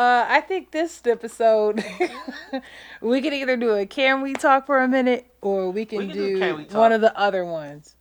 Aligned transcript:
uh, 0.00 0.26
I 0.30 0.40
think 0.40 0.70
this 0.70 1.02
episode 1.06 1.84
we 3.02 3.20
can 3.20 3.34
either 3.34 3.56
do 3.58 3.74
a 3.74 3.84
can 3.84 4.22
we 4.22 4.32
talk 4.32 4.64
for 4.64 4.82
a 4.82 4.88
minute 4.88 5.26
or 5.42 5.70
we 5.70 5.84
can, 5.84 5.98
We 5.98 6.06
can 6.06 6.16
do 6.16 6.34
do, 6.34 6.38
Can 6.38 6.78
one 6.78 6.92
of 6.92 7.02
the 7.02 7.16
other 7.18 7.44
ones. 7.44 7.96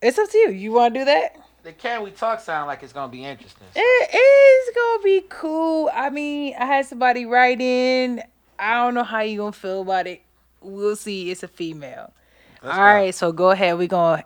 It's 0.00 0.18
up 0.18 0.28
to 0.28 0.38
you. 0.38 0.50
You 0.50 0.72
want 0.72 0.94
to 0.94 1.00
do 1.00 1.04
that? 1.04 1.36
The 1.62 1.72
can 1.72 2.02
we 2.02 2.10
talk 2.10 2.40
sound 2.40 2.66
like 2.66 2.82
it's 2.82 2.92
gonna 2.92 3.12
be 3.12 3.24
interesting. 3.24 3.68
It 3.76 4.14
is 4.14 4.74
gonna 4.74 5.02
be 5.04 5.24
cool. 5.28 5.88
I 5.94 6.10
mean, 6.10 6.56
I 6.58 6.66
had 6.66 6.86
somebody 6.86 7.24
write 7.24 7.60
in. 7.60 8.24
I 8.58 8.84
don't 8.84 8.94
know 8.94 9.04
how 9.04 9.20
you 9.20 9.38
gonna 9.38 9.52
feel 9.52 9.82
about 9.82 10.08
it. 10.08 10.22
We'll 10.60 10.96
see. 10.96 11.30
It's 11.30 11.44
a 11.44 11.48
female. 11.48 12.12
Let's 12.60 12.76
All 12.76 12.82
go. 12.82 12.92
right, 12.92 13.14
so 13.14 13.30
go 13.30 13.50
ahead. 13.50 13.78
We're 13.78 13.86
gonna. 13.86 14.24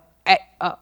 Uh, 0.59 0.75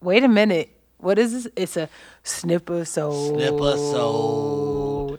wait 0.00 0.24
a 0.24 0.28
minute. 0.28 0.79
What 1.00 1.18
is 1.18 1.32
this? 1.32 1.48
It's 1.56 1.76
a 1.76 1.88
snipper 2.22 2.84
soul. 2.84 3.34
Snipper 3.34 3.76
soul. 3.76 5.18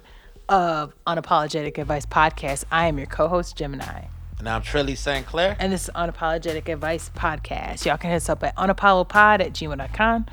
Of 0.49 0.93
Unapologetic 1.07 1.77
Advice 1.77 2.05
Podcast. 2.05 2.65
I 2.71 2.87
am 2.87 2.97
your 2.97 3.07
co-host 3.07 3.55
Gemini, 3.55 4.03
And 4.37 4.49
I'm 4.49 4.61
Trilly 4.61 4.97
St. 4.97 5.25
Clair. 5.25 5.55
and 5.59 5.71
this 5.71 5.85
is 5.85 5.89
Unapologetic 5.95 6.67
Advice 6.67 7.09
Podcast. 7.15 7.85
Y'all 7.85 7.97
can 7.97 8.09
hit 8.09 8.17
us 8.17 8.27
up 8.29 8.43
at 8.43 8.53
unapolopod 8.57 9.39
at 9.39 9.53
gmail.com. 9.53 10.25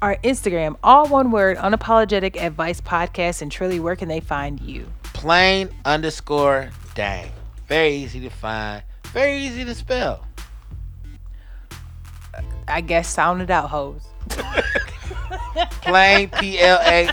Our 0.00 0.16
Instagram, 0.18 0.76
all 0.84 1.08
one 1.08 1.30
word, 1.32 1.56
Unapologetic 1.56 2.40
Advice 2.40 2.80
Podcast. 2.80 3.42
And 3.42 3.50
Trilly, 3.50 3.80
where 3.80 3.96
can 3.96 4.08
they 4.08 4.20
find 4.20 4.60
you? 4.60 4.86
Plain 5.02 5.70
underscore 5.84 6.70
Dame. 6.94 7.30
Very 7.66 7.94
easy 7.94 8.20
to 8.20 8.30
find. 8.30 8.82
Very 9.06 9.38
easy 9.38 9.64
to 9.64 9.74
spell. 9.74 10.24
I 12.68 12.80
guess 12.80 13.08
sound 13.08 13.42
it 13.42 13.50
out, 13.50 13.70
hoes. 13.70 14.02
Plain 15.84 16.30
P 16.30 16.58
L 16.60 16.78
A 16.82 17.08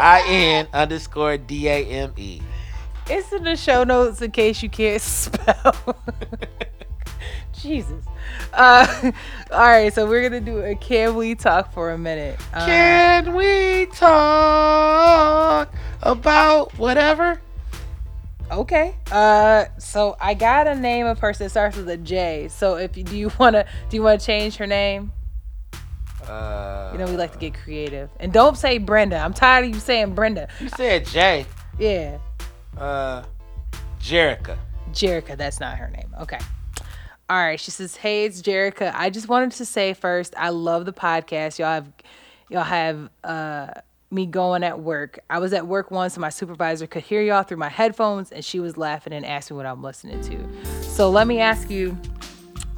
I 0.00 0.24
N 0.28 0.68
underscore 0.72 1.36
D 1.38 1.68
A 1.68 1.84
M 1.86 2.12
E. 2.16 2.40
It's 3.08 3.32
in 3.32 3.44
the 3.44 3.56
show 3.56 3.84
notes 3.84 4.20
in 4.20 4.30
case 4.32 4.62
you 4.62 4.68
can't 4.68 5.00
spell. 5.02 5.96
Jesus. 7.52 8.04
Uh, 8.52 9.12
all 9.50 9.58
right, 9.60 9.92
so 9.92 10.06
we're 10.06 10.22
gonna 10.22 10.40
do 10.40 10.58
a 10.60 10.74
can 10.74 11.14
we 11.14 11.34
talk 11.34 11.72
for 11.72 11.90
a 11.92 11.98
minute? 11.98 12.38
Uh, 12.52 12.66
Can 12.66 13.34
we 13.34 13.86
talk 13.86 15.72
about 16.02 16.76
whatever? 16.78 17.40
okay. 18.50 18.94
Uh, 19.10 19.64
so 19.78 20.16
I 20.20 20.34
got 20.34 20.66
a 20.66 20.74
name 20.74 21.06
a 21.06 21.14
person 21.14 21.46
that 21.46 21.50
starts 21.50 21.76
with 21.76 21.88
a 21.88 21.96
J. 21.96 22.48
So 22.48 22.76
if 22.76 22.96
you 22.96 23.04
do 23.04 23.16
you 23.16 23.30
wanna 23.38 23.64
do 23.90 23.96
you 23.96 24.02
wanna 24.02 24.18
change 24.18 24.56
her 24.56 24.66
name? 24.66 25.12
Uh, 26.26 26.90
You 26.92 26.98
know 26.98 27.06
we 27.06 27.16
like 27.16 27.32
to 27.32 27.38
get 27.38 27.54
creative, 27.54 28.08
and 28.20 28.32
don't 28.32 28.56
say 28.56 28.78
Brenda. 28.78 29.18
I'm 29.18 29.34
tired 29.34 29.66
of 29.66 29.74
you 29.74 29.80
saying 29.80 30.14
Brenda. 30.14 30.48
you 30.60 30.68
said 30.70 31.06
J. 31.06 31.46
Yeah, 31.78 32.18
Uh, 32.78 33.22
Jerica. 34.00 34.56
Jerica. 34.92 35.36
That's 35.36 35.60
not 35.60 35.76
her 35.78 35.88
name. 35.90 36.14
Okay. 36.20 36.38
All 37.28 37.36
right. 37.38 37.58
She 37.60 37.70
says, 37.70 37.96
"Hey, 37.96 38.24
it's 38.24 38.40
Jerica. 38.40 38.92
I 38.94 39.10
just 39.10 39.28
wanted 39.28 39.52
to 39.52 39.64
say 39.66 39.92
first, 39.94 40.32
I 40.38 40.50
love 40.50 40.84
the 40.86 40.92
podcast. 40.92 41.58
Y'all 41.58 41.68
have, 41.68 41.88
y'all 42.48 42.62
have 42.62 43.10
uh, 43.24 43.68
me 44.10 44.26
going 44.26 44.62
at 44.62 44.78
work. 44.80 45.18
I 45.28 45.38
was 45.40 45.52
at 45.52 45.66
work 45.66 45.90
once, 45.90 46.14
and 46.14 46.20
my 46.20 46.28
supervisor 46.28 46.86
could 46.86 47.02
hear 47.02 47.20
y'all 47.20 47.42
through 47.42 47.56
my 47.58 47.68
headphones, 47.68 48.30
and 48.30 48.44
she 48.44 48.60
was 48.60 48.76
laughing 48.76 49.12
and 49.12 49.26
asked 49.26 49.50
me 49.50 49.56
what 49.56 49.66
I'm 49.66 49.82
listening 49.82 50.20
to. 50.22 50.82
So 50.82 51.10
let 51.10 51.26
me 51.26 51.40
ask 51.40 51.68
you." 51.68 51.98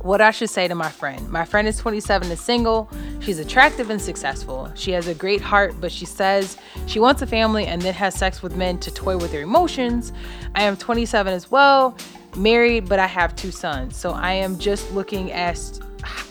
What 0.00 0.20
I 0.20 0.30
should 0.30 0.50
say 0.50 0.68
to 0.68 0.74
my 0.76 0.90
friend. 0.90 1.28
My 1.28 1.44
friend 1.44 1.66
is 1.66 1.76
27 1.78 2.30
and 2.30 2.38
single. 2.38 2.88
She's 3.20 3.40
attractive 3.40 3.90
and 3.90 4.00
successful. 4.00 4.70
She 4.76 4.92
has 4.92 5.08
a 5.08 5.14
great 5.14 5.40
heart, 5.40 5.74
but 5.80 5.90
she 5.90 6.06
says 6.06 6.56
she 6.86 7.00
wants 7.00 7.20
a 7.20 7.26
family 7.26 7.66
and 7.66 7.82
then 7.82 7.94
has 7.94 8.14
sex 8.14 8.40
with 8.42 8.56
men 8.56 8.78
to 8.78 8.92
toy 8.92 9.16
with 9.16 9.32
their 9.32 9.42
emotions. 9.42 10.12
I 10.54 10.62
am 10.62 10.76
27 10.76 11.32
as 11.32 11.50
well, 11.50 11.98
married, 12.36 12.88
but 12.88 13.00
I 13.00 13.06
have 13.06 13.34
two 13.34 13.50
sons. 13.50 13.96
So 13.96 14.12
I 14.12 14.32
am 14.32 14.58
just 14.58 14.92
looking 14.92 15.32
at 15.32 15.58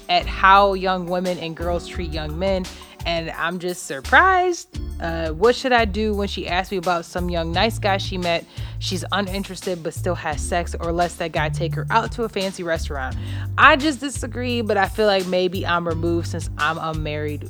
at 0.09 0.25
how 0.25 0.73
young 0.73 1.07
women 1.07 1.37
and 1.39 1.55
girls 1.55 1.85
treat 1.85 2.13
young 2.13 2.39
men 2.39 2.65
and 3.07 3.31
I'm 3.31 3.57
just 3.57 3.85
surprised. 3.85 4.79
Uh, 4.99 5.29
what 5.29 5.55
should 5.55 5.71
I 5.71 5.85
do 5.85 6.13
when 6.13 6.27
she 6.27 6.45
asks 6.45 6.71
me 6.71 6.77
about 6.77 7.05
some 7.05 7.29
young 7.29 7.53
nice 7.53 7.79
guy 7.79 7.97
she 7.97 8.17
met? 8.17 8.45
She's 8.79 9.03
uninterested 9.11 9.83
but 9.83 9.93
still 9.93 10.15
has 10.15 10.41
sex, 10.41 10.75
or 10.79 10.91
lets 10.91 11.15
that 11.15 11.31
guy 11.31 11.49
take 11.49 11.73
her 11.75 11.87
out 11.89 12.11
to 12.13 12.23
a 12.23 12.29
fancy 12.29 12.63
restaurant. 12.63 13.15
I 13.57 13.75
just 13.75 13.99
disagree, 13.99 14.61
but 14.61 14.77
I 14.77 14.87
feel 14.87 15.07
like 15.07 15.25
maybe 15.27 15.65
I'm 15.65 15.87
removed 15.87 16.27
since 16.27 16.49
I'm 16.57 16.77
a 16.77 16.93
married 16.93 17.49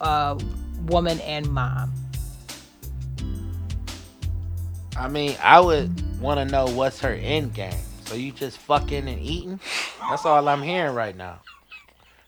uh, 0.00 0.38
woman 0.86 1.20
and 1.20 1.48
mom. 1.50 1.92
I 4.96 5.08
mean, 5.08 5.36
I 5.42 5.60
would 5.60 6.20
want 6.20 6.38
to 6.38 6.44
know 6.44 6.66
what's 6.66 7.00
her 7.00 7.12
end 7.12 7.54
game. 7.54 7.72
So 8.04 8.14
you 8.14 8.32
just 8.32 8.58
fucking 8.58 9.06
and 9.06 9.20
eating? 9.20 9.60
That's 10.00 10.24
all 10.24 10.48
I'm 10.48 10.62
hearing 10.62 10.94
right 10.94 11.14
now. 11.14 11.40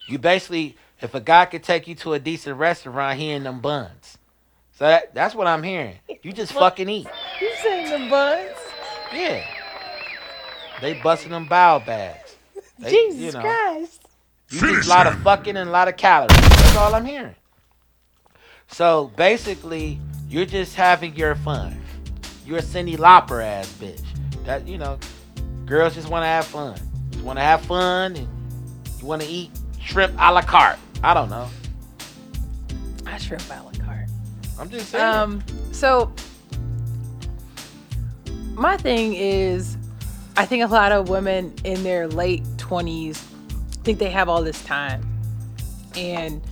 You 0.07 0.19
basically, 0.19 0.77
if 1.01 1.15
a 1.15 1.21
guy 1.21 1.47
could 1.47 1.63
take 1.63 1.89
you 1.89 1.95
to 1.97 2.13
a 2.13 2.19
decent 2.19 2.59
restaurant, 2.59 3.19
he 3.19 3.31
in 3.31 3.45
them 3.45 3.61
buns. 3.61 4.19
So 4.81 4.87
that, 4.87 5.15
that's 5.15 5.35
what 5.35 5.47
I'm 5.47 5.63
hearing. 5.63 5.99
You 6.23 6.33
just 6.33 6.55
fucking 6.55 6.89
eat. 6.89 7.07
You 7.39 7.51
saying 7.63 7.91
the 7.91 8.09
buns? 8.09 8.57
Yeah. 9.13 9.45
They 10.81 10.95
busting 10.95 11.33
them 11.33 11.47
bowel 11.47 11.81
bags. 11.81 12.37
They- 12.79 12.91
Jesus 12.91 13.21
you 13.21 13.33
know, 13.33 13.41
Christ. 13.43 14.07
You 14.49 14.61
just 14.61 14.87
a 14.87 14.89
lot 14.89 15.07
of 15.07 15.21
fucking 15.21 15.59
and 15.59 15.69
a 15.69 15.71
lot 15.71 15.89
of 15.89 15.99
calories. 15.99 16.35
That's 16.35 16.77
all 16.77 16.95
I'm 16.95 17.05
hearing. 17.05 17.35
So 18.69 19.13
basically, 19.17 20.01
you're 20.31 20.47
just 20.47 20.75
having 20.77 21.15
your 21.15 21.35
fun. 21.35 21.79
You're 22.47 22.61
a 22.61 22.63
Cyndi 22.63 22.97
Lauper 22.97 23.45
ass 23.45 23.71
bitch. 23.79 24.01
That 24.47 24.67
you 24.67 24.79
know, 24.79 24.99
girls 25.67 25.95
just 25.95 26.09
want 26.09 26.23
to 26.23 26.27
have 26.27 26.47
fun. 26.47 26.81
Just 27.11 27.23
want 27.23 27.39
to 27.39 27.43
have 27.43 27.61
fun, 27.61 28.17
and 28.17 28.29
you 28.99 29.05
want 29.05 29.21
to 29.21 29.29
eat 29.29 29.51
shrimp 29.79 30.15
a 30.19 30.33
la 30.33 30.41
carte. 30.41 30.79
I 31.03 31.13
don't 31.13 31.29
know. 31.29 31.51
I 33.05 33.19
shrimp 33.19 33.45
a 33.51 33.53
la 33.53 33.57
carte. 33.65 33.70
I'm 34.61 34.69
just 34.69 34.91
saying. 34.91 35.05
Um, 35.05 35.43
so 35.73 36.13
my 38.55 38.77
thing 38.77 39.15
is, 39.15 39.77
I 40.37 40.45
think 40.45 40.63
a 40.63 40.67
lot 40.67 40.93
of 40.93 41.09
women 41.09 41.55
in 41.65 41.83
their 41.83 42.07
late 42.07 42.45
twenties 42.59 43.19
think 43.85 43.99
they 43.99 44.11
have 44.11 44.29
all 44.29 44.43
this 44.43 44.63
time, 44.65 45.03
and 45.97 46.43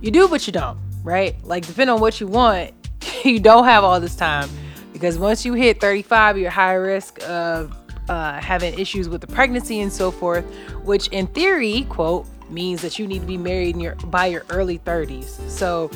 you 0.00 0.10
do, 0.10 0.28
but 0.28 0.46
you 0.46 0.52
don't, 0.52 0.78
right? 1.02 1.36
Like, 1.44 1.66
depending 1.66 1.94
on 1.94 2.00
what 2.00 2.20
you 2.20 2.26
want, 2.26 2.72
you 3.24 3.40
don't 3.40 3.64
have 3.64 3.84
all 3.84 4.00
this 4.00 4.16
time 4.16 4.48
because 4.92 5.18
once 5.18 5.44
you 5.44 5.54
hit 5.54 5.80
35, 5.80 6.38
you're 6.38 6.50
high 6.50 6.74
risk 6.74 7.22
of 7.28 7.74
uh, 8.08 8.40
having 8.40 8.78
issues 8.78 9.08
with 9.08 9.20
the 9.20 9.26
pregnancy 9.26 9.80
and 9.80 9.92
so 9.92 10.10
forth, 10.10 10.44
which 10.84 11.08
in 11.08 11.26
theory, 11.28 11.86
quote, 11.88 12.26
means 12.50 12.82
that 12.82 12.98
you 12.98 13.06
need 13.06 13.20
to 13.20 13.26
be 13.26 13.38
married 13.38 13.74
in 13.74 13.80
your 13.80 13.94
by 13.94 14.26
your 14.26 14.44
early 14.50 14.78
30s. 14.80 15.48
So, 15.48 15.90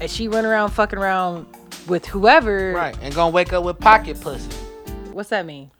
and 0.00 0.10
she 0.10 0.28
run 0.28 0.44
around 0.44 0.70
fucking 0.70 0.98
around 0.98 1.46
with 1.86 2.06
whoever. 2.06 2.72
right, 2.72 2.96
and 3.02 3.14
gonna 3.14 3.30
wake 3.30 3.52
up 3.52 3.64
with 3.64 3.78
pocket 3.78 4.20
pussy, 4.20 4.48
What's 5.12 5.30
that 5.30 5.46
mean? 5.46 5.70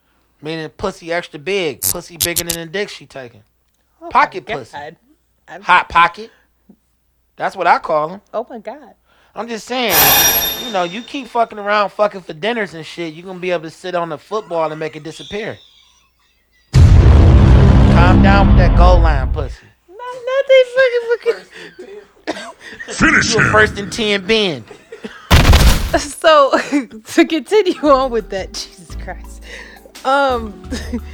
meaning 0.42 0.68
pussy 0.70 1.12
extra 1.12 1.38
big, 1.38 1.82
pussy 1.82 2.16
bigger 2.16 2.44
than 2.44 2.66
the 2.66 2.66
dick 2.72 2.88
she 2.88 3.06
taking. 3.06 3.42
Oh 4.00 4.08
Pocket 4.10 4.46
pussy. 4.46 4.76
I'm- 4.76 5.62
Hot 5.62 5.88
pocket. 5.88 6.30
That's 7.36 7.54
what 7.54 7.66
I 7.66 7.78
call 7.78 8.08
them. 8.08 8.20
Oh 8.34 8.46
my 8.50 8.58
god. 8.58 8.94
I'm 9.34 9.46
just 9.48 9.66
saying, 9.66 9.94
you 10.66 10.72
know, 10.72 10.84
you 10.84 11.02
keep 11.02 11.26
fucking 11.28 11.58
around, 11.58 11.90
fucking 11.90 12.22
for 12.22 12.32
dinners 12.32 12.72
and 12.74 12.84
shit, 12.86 13.12
you're 13.14 13.26
gonna 13.26 13.38
be 13.38 13.50
able 13.50 13.64
to 13.64 13.70
sit 13.70 13.94
on 13.94 14.08
the 14.08 14.18
football 14.18 14.70
and 14.70 14.80
make 14.80 14.96
it 14.96 15.02
disappear. 15.02 15.58
Calm 16.72 18.22
down 18.22 18.48
with 18.48 18.56
that 18.58 18.76
goal 18.76 18.98
line 19.00 19.32
pussy. 19.32 19.66
Not, 19.88 19.98
not 19.98 20.44
they 20.48 20.62
fucking 20.76 22.00
Finish 22.88 23.34
You 23.34 23.40
him. 23.40 23.52
first 23.52 23.78
and 23.78 23.92
ten 23.92 24.26
bend. 24.26 24.64
fucking. 24.66 24.76
So 25.98 26.50
to 27.14 27.24
continue 27.24 27.80
on 27.88 28.10
with 28.10 28.30
that, 28.30 28.52
Jesus 28.52 28.96
Christ. 28.96 29.42
Um, 30.04 30.68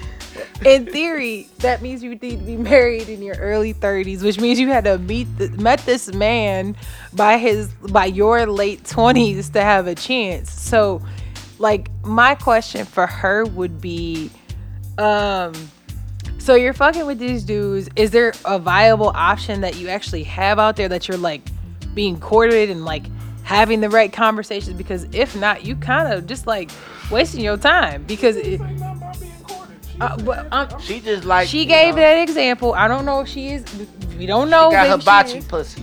in 0.64 0.86
theory, 0.86 1.48
that 1.58 1.82
means 1.82 2.02
you 2.02 2.10
need 2.16 2.20
to 2.40 2.44
be 2.44 2.56
married 2.56 3.08
in 3.08 3.22
your 3.22 3.36
early 3.36 3.74
30s, 3.74 4.22
which 4.22 4.40
means 4.40 4.58
you 4.58 4.68
had 4.68 4.84
to 4.84 4.98
meet 4.98 5.28
the, 5.38 5.50
met 5.50 5.80
this 5.80 6.12
man 6.14 6.74
by 7.12 7.38
his 7.38 7.68
by 7.92 8.06
your 8.06 8.46
late 8.46 8.82
20s 8.84 9.52
to 9.52 9.62
have 9.62 9.86
a 9.86 9.94
chance. 9.94 10.50
So, 10.50 11.02
like, 11.58 11.88
my 12.02 12.34
question 12.34 12.84
for 12.86 13.06
her 13.06 13.44
would 13.44 13.80
be, 13.80 14.30
um. 14.98 15.52
So 16.42 16.56
you're 16.56 16.72
fucking 16.72 17.06
with 17.06 17.20
these 17.20 17.44
dudes. 17.44 17.88
Is 17.94 18.10
there 18.10 18.32
a 18.44 18.58
viable 18.58 19.12
option 19.14 19.60
that 19.60 19.76
you 19.76 19.86
actually 19.88 20.24
have 20.24 20.58
out 20.58 20.74
there 20.74 20.88
that 20.88 21.06
you're 21.06 21.16
like 21.16 21.40
being 21.94 22.18
courted 22.18 22.68
and 22.68 22.84
like 22.84 23.04
having 23.44 23.80
the 23.80 23.88
right 23.88 24.12
conversations? 24.12 24.76
Because 24.76 25.06
if 25.12 25.36
not, 25.36 25.64
you 25.64 25.76
kind 25.76 26.12
of 26.12 26.26
just 26.26 26.48
like 26.48 26.72
wasting 27.12 27.44
your 27.44 27.56
time. 27.56 28.02
Because 28.02 28.34
it, 28.34 28.60
uh, 30.00 30.16
but, 30.16 30.52
um, 30.52 30.80
She 30.80 30.98
just 30.98 31.24
like 31.24 31.46
she 31.46 31.64
gave 31.64 31.94
know, 31.94 32.00
that 32.00 32.16
example. 32.16 32.74
I 32.74 32.88
don't 32.88 33.04
know 33.04 33.20
if 33.20 33.28
she 33.28 33.50
is. 33.50 33.64
We 34.18 34.26
don't 34.26 34.50
know. 34.50 34.70
She 34.70 34.74
got 34.74 34.86
if 34.86 34.92
she 34.94 34.98
hibachi 34.98 35.38
is. 35.38 35.44
pussy. 35.44 35.82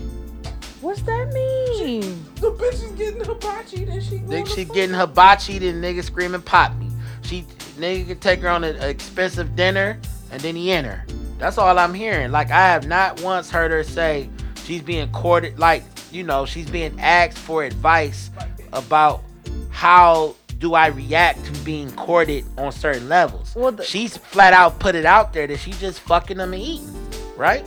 What's 0.81 1.01
that 1.03 1.31
mean? 1.31 2.01
mean? 2.01 2.25
The 2.35 2.51
bitch 2.51 2.73
is 2.73 2.91
getting 2.97 3.23
hibachi, 3.23 3.85
then 3.85 4.01
she. 4.01 4.17
Nigga, 4.17 4.29
going 4.29 4.45
she 4.47 4.65
getting 4.65 4.95
fuck. 4.95 5.09
hibachi, 5.09 5.59
then 5.59 5.81
nigga 5.81 6.03
screaming 6.03 6.41
pop 6.41 6.75
me. 6.75 6.89
She 7.21 7.45
nigga 7.77 8.07
can 8.07 8.19
take 8.19 8.41
her 8.41 8.49
on 8.49 8.65
an 8.65 8.75
expensive 8.83 9.55
dinner, 9.55 9.97
and 10.31 10.41
then 10.41 10.55
he 10.55 10.71
in 10.71 10.85
her. 10.85 11.05
That's 11.37 11.57
all 11.57 11.77
I'm 11.79 11.93
hearing. 11.93 12.31
Like 12.31 12.51
I 12.51 12.67
have 12.67 12.87
not 12.87 13.21
once 13.21 13.49
heard 13.49 13.71
her 13.71 13.83
say 13.83 14.29
she's 14.65 14.81
being 14.81 15.09
courted. 15.11 15.57
Like 15.59 15.83
you 16.11 16.23
know, 16.23 16.45
she's 16.45 16.69
being 16.69 16.99
asked 16.99 17.37
for 17.37 17.63
advice 17.63 18.29
about 18.73 19.23
how 19.69 20.35
do 20.57 20.73
I 20.73 20.87
react 20.87 21.45
to 21.45 21.51
being 21.63 21.91
courted 21.93 22.45
on 22.57 22.71
certain 22.71 23.07
levels. 23.07 23.55
Well, 23.55 23.71
the- 23.71 23.83
she's 23.85 24.17
flat 24.17 24.53
out 24.53 24.79
put 24.79 24.95
it 24.95 25.05
out 25.05 25.31
there 25.33 25.47
that 25.47 25.57
she 25.59 25.71
just 25.71 26.01
fucking 26.01 26.37
them 26.37 26.53
and 26.53 26.61
eating, 26.61 26.93
right? 27.37 27.65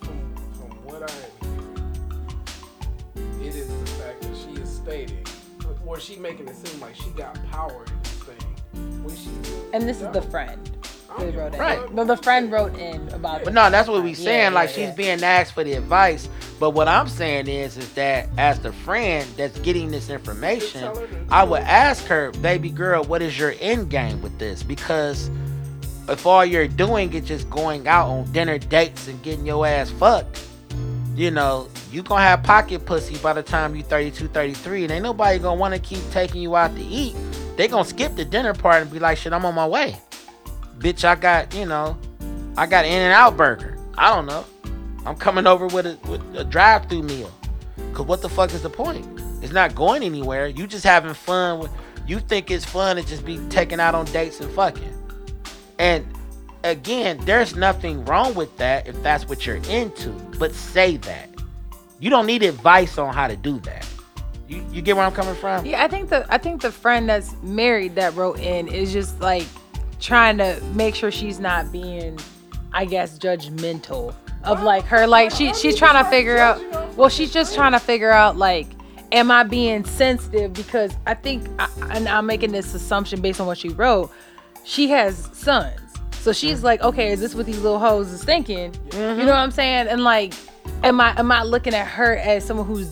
From, 0.00 0.18
from 0.54 0.70
what 0.84 1.02
I 1.02 1.14
am 1.44 1.54
hearing, 3.14 3.46
it 3.46 3.54
is 3.56 3.68
the 3.68 3.86
fact 4.02 4.22
that 4.22 4.34
she 4.36 4.60
is 4.62 4.70
stating, 4.74 5.22
or 5.84 6.00
she 6.00 6.16
making 6.16 6.48
it 6.48 6.56
seem 6.56 6.80
like 6.80 6.94
she 6.94 7.10
got 7.10 7.34
power 7.50 7.84
in 7.86 8.02
this 8.02 8.12
thing. 8.22 9.02
When 9.04 9.14
she 9.14 9.28
And 9.74 9.86
this 9.86 10.00
is 10.00 10.08
the 10.12 10.22
friend 10.22 10.75
who 11.18 11.30
wrote 11.38 11.54
in. 11.54 11.60
Right. 11.60 11.92
No, 11.92 12.04
the 12.04 12.16
friend 12.16 12.50
wrote 12.50 12.76
in 12.78 13.08
about. 13.12 13.40
It. 13.42 13.44
But 13.44 13.54
no, 13.54 13.70
that's 13.70 13.88
what 13.88 14.02
we 14.02 14.10
Yeah, 14.10 14.16
saying. 14.16 14.52
like 14.54 14.70
yeah, 14.70 14.74
she's 14.74 14.84
yeah. 14.88 14.94
being 14.94 15.22
asked 15.24 15.52
for 15.52 15.64
the 15.64 15.72
advice. 15.74 16.28
But 16.58 16.70
what 16.70 16.88
I'm 16.88 17.08
saying 17.08 17.48
is, 17.48 17.76
is 17.76 17.92
that 17.94 18.28
as 18.38 18.58
the 18.60 18.72
friend 18.72 19.28
that's 19.36 19.58
getting 19.60 19.90
this 19.90 20.08
information, 20.10 20.80
Tell 20.82 20.96
her 20.96 21.06
to- 21.06 21.26
I 21.30 21.44
would 21.44 21.62
ask 21.62 22.04
her, 22.06 22.30
baby 22.40 22.70
girl, 22.70 23.04
what 23.04 23.20
is 23.22 23.38
your 23.38 23.54
end 23.60 23.90
game 23.90 24.22
with 24.22 24.38
this? 24.38 24.62
Because 24.62 25.30
if 26.08 26.24
all 26.24 26.44
you're 26.44 26.68
doing 26.68 27.12
is 27.12 27.26
just 27.26 27.50
going 27.50 27.86
out 27.88 28.08
on 28.08 28.30
dinner 28.32 28.58
dates 28.58 29.08
and 29.08 29.20
getting 29.22 29.44
your 29.44 29.66
ass 29.66 29.90
fucked, 29.90 30.42
you 31.14 31.30
know, 31.30 31.68
you 31.90 32.02
gonna 32.02 32.22
have 32.22 32.42
pocket 32.42 32.84
pussy 32.86 33.16
by 33.18 33.32
the 33.32 33.42
time 33.42 33.74
you 33.74 33.82
32, 33.82 34.28
33, 34.28 34.84
and 34.84 34.92
ain't 34.92 35.02
nobody 35.02 35.38
gonna 35.38 35.58
want 35.58 35.72
to 35.74 35.80
keep 35.80 35.98
taking 36.10 36.42
you 36.42 36.54
out 36.56 36.74
to 36.76 36.82
eat. 36.82 37.16
They 37.56 37.68
gonna 37.68 37.84
skip 37.86 38.16
the 38.16 38.24
dinner 38.24 38.52
part 38.54 38.82
and 38.82 38.90
be 38.90 38.98
like, 38.98 39.16
shit, 39.18 39.32
I'm 39.32 39.44
on 39.46 39.54
my 39.54 39.66
way. 39.66 39.96
Bitch, 40.78 41.04
I 41.04 41.14
got, 41.14 41.54
you 41.54 41.66
know, 41.66 41.96
I 42.56 42.66
got 42.66 42.84
In-N-Out 42.84 43.36
Burger. 43.36 43.78
I 43.96 44.14
don't 44.14 44.26
know. 44.26 44.44
I'm 45.04 45.16
coming 45.16 45.46
over 45.46 45.66
with 45.68 45.86
a 45.86 45.98
with 46.08 46.20
a 46.36 46.44
drive 46.44 46.86
through 46.86 47.04
meal. 47.04 47.32
Cause 47.92 48.06
what 48.06 48.22
the 48.22 48.28
fuck 48.28 48.52
is 48.52 48.62
the 48.62 48.70
point? 48.70 49.06
It's 49.42 49.52
not 49.52 49.74
going 49.74 50.02
anywhere. 50.02 50.48
You 50.48 50.66
just 50.66 50.84
having 50.84 51.14
fun 51.14 51.60
with 51.60 51.70
you 52.06 52.20
think 52.20 52.50
it's 52.50 52.64
fun 52.64 52.96
to 52.96 53.02
just 53.02 53.24
be 53.24 53.38
taken 53.48 53.80
out 53.80 53.94
on 53.94 54.04
dates 54.06 54.40
and 54.40 54.50
fucking. 54.52 54.92
And 55.78 56.06
again, 56.64 57.18
there's 57.24 57.54
nothing 57.54 58.04
wrong 58.04 58.34
with 58.34 58.56
that 58.58 58.86
if 58.86 59.00
that's 59.02 59.28
what 59.28 59.46
you're 59.46 59.56
into. 59.68 60.10
But 60.38 60.54
say 60.54 60.96
that. 60.98 61.28
You 61.98 62.10
don't 62.10 62.26
need 62.26 62.42
advice 62.42 62.98
on 62.98 63.14
how 63.14 63.28
to 63.28 63.36
do 63.36 63.58
that. 63.60 63.86
You 64.48 64.64
you 64.70 64.82
get 64.82 64.96
where 64.96 65.04
I'm 65.04 65.12
coming 65.12 65.34
from? 65.34 65.66
Yeah, 65.66 65.82
I 65.82 65.88
think 65.88 66.10
the 66.10 66.26
I 66.28 66.38
think 66.38 66.62
the 66.62 66.72
friend 66.72 67.08
that's 67.08 67.34
married 67.42 67.94
that 67.96 68.14
wrote 68.14 68.38
in 68.38 68.68
is 68.68 68.92
just 68.92 69.20
like 69.20 69.46
trying 70.00 70.38
to 70.38 70.60
make 70.74 70.94
sure 70.94 71.10
she's 71.10 71.40
not 71.40 71.72
being, 71.72 72.18
I 72.72 72.84
guess, 72.84 73.18
judgmental 73.18 74.14
of 74.44 74.62
like 74.62 74.84
her 74.84 75.06
like 75.06 75.32
she 75.32 75.52
she's 75.54 75.76
trying 75.76 76.02
to 76.02 76.08
figure 76.08 76.38
out. 76.38 76.60
Well, 76.96 77.08
she's 77.08 77.32
just 77.32 77.54
trying 77.54 77.72
to 77.72 77.80
figure 77.80 78.10
out 78.10 78.36
like, 78.36 78.68
am 79.12 79.30
I 79.30 79.42
being 79.42 79.84
sensitive? 79.84 80.52
Because 80.52 80.96
I 81.06 81.14
think, 81.14 81.48
I, 81.58 81.68
and 81.90 82.08
I'm 82.08 82.26
making 82.26 82.52
this 82.52 82.74
assumption 82.74 83.20
based 83.20 83.40
on 83.40 83.46
what 83.46 83.58
she 83.58 83.68
wrote. 83.70 84.10
She 84.64 84.88
has 84.88 85.28
sons, 85.32 85.80
so 86.12 86.32
she's 86.32 86.62
like, 86.62 86.82
okay, 86.82 87.12
is 87.12 87.20
this 87.20 87.34
what 87.34 87.46
these 87.46 87.60
little 87.60 87.78
hoes 87.78 88.10
is 88.10 88.24
thinking? 88.24 88.74
You 88.92 88.98
know 88.98 89.16
mm-hmm. 89.16 89.26
what 89.26 89.36
I'm 89.36 89.50
saying? 89.50 89.88
And 89.88 90.02
like, 90.02 90.34
am 90.82 91.00
I 91.00 91.18
am 91.18 91.30
I 91.30 91.42
looking 91.42 91.74
at 91.74 91.86
her 91.86 92.16
as 92.16 92.44
someone 92.44 92.66
who's 92.66 92.90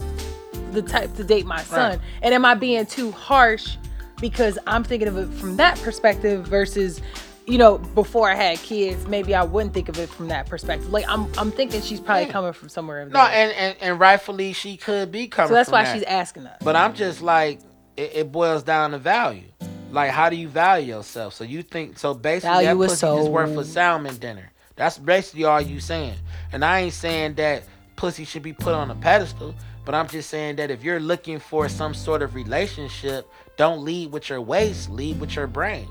the 0.73 0.83
type 0.83 1.15
to 1.15 1.25
date 1.25 1.47
my 1.47 1.62
son? 1.62 1.93
Right. 1.93 2.01
And 2.23 2.35
am 2.35 2.45
I 2.45 2.55
being 2.55 2.87
too 2.87 3.11
harsh 3.11 3.77
because 4.21 4.59
I'm 4.67 4.85
thinking 4.85 5.09
of 5.09 5.17
it 5.17 5.29
from 5.39 5.57
that 5.57 5.79
perspective 5.81 6.47
versus, 6.47 7.01
you 7.47 7.59
know, 7.59 7.79
before 7.79 8.31
I 8.31 8.35
had 8.35 8.59
kids, 8.59 9.07
maybe 9.07 9.35
I 9.35 9.45
wouldn't 9.45 9.75
think 9.75 9.89
of 9.89 9.99
it 9.99 10.09
from 10.09 10.29
that 10.29 10.47
perspective. 10.47 10.91
Like 10.91 11.05
I'm 11.09 11.31
I'm 11.39 11.51
thinking 11.51 11.83
she's 11.83 12.01
probably 12.01 12.27
coming 12.27 12.53
from 12.53 12.69
somewhere. 12.69 13.03
in 13.03 13.11
No, 13.11 13.21
and, 13.21 13.53
and, 13.53 13.77
and 13.81 14.01
rightfully 14.01 14.53
she 14.53 14.77
could 14.77 15.13
be 15.13 15.29
coming. 15.29 15.49
so 15.49 15.55
that's 15.55 15.71
why 15.71 15.85
that. 15.85 15.95
she's 15.95 16.05
asking 16.05 16.47
us. 16.47 16.59
But 16.63 16.77
I'm 16.77 16.95
just 16.95 17.23
like, 17.23 17.61
it, 17.97 18.13
it 18.15 18.33
boils 18.33 18.63
down 18.63 18.93
to 18.93 18.99
value. 18.99 19.49
Like, 19.91 20.11
how 20.11 20.29
do 20.29 20.37
you 20.37 20.49
value 20.49 20.97
yourself? 20.97 21.35
So 21.35 21.45
you 21.45 21.63
think 21.63 21.99
so? 21.99 22.15
Basically, 22.15 22.65
Value 22.65 22.79
that 22.81 22.89
pussy 22.89 23.07
is 23.07 23.29
worth 23.29 23.57
a 23.57 23.65
salmon 23.65 24.17
dinner. 24.17 24.51
That's 24.77 24.99
basically 24.99 25.45
all 25.45 25.61
you 25.61 25.79
saying. 25.79 26.17
And 26.53 26.65
I 26.65 26.81
ain't 26.81 26.95
saying 26.95 27.35
that 27.35 27.63
pussy 27.95 28.25
should 28.25 28.43
be 28.43 28.53
put 28.53 28.75
on 28.75 28.91
a 28.91 28.97
pedestal. 28.97 29.55
But 29.85 29.95
I'm 29.95 30.09
just 30.09 30.31
saying 30.31 30.57
that 30.57 30.71
if 30.71 30.83
you're 30.83 30.99
looking 30.99 31.39
for 31.39 31.69
some 31.69 31.95
sort 31.95 32.23
of 32.23 32.35
relationship, 32.35 33.29
don't 33.56 33.85
lead 33.85 34.12
with 34.12 34.29
your 34.29 34.41
waist, 34.41 34.91
lead 34.91 35.21
with 35.21 35.37
your 35.37 35.47
brain. 35.47 35.89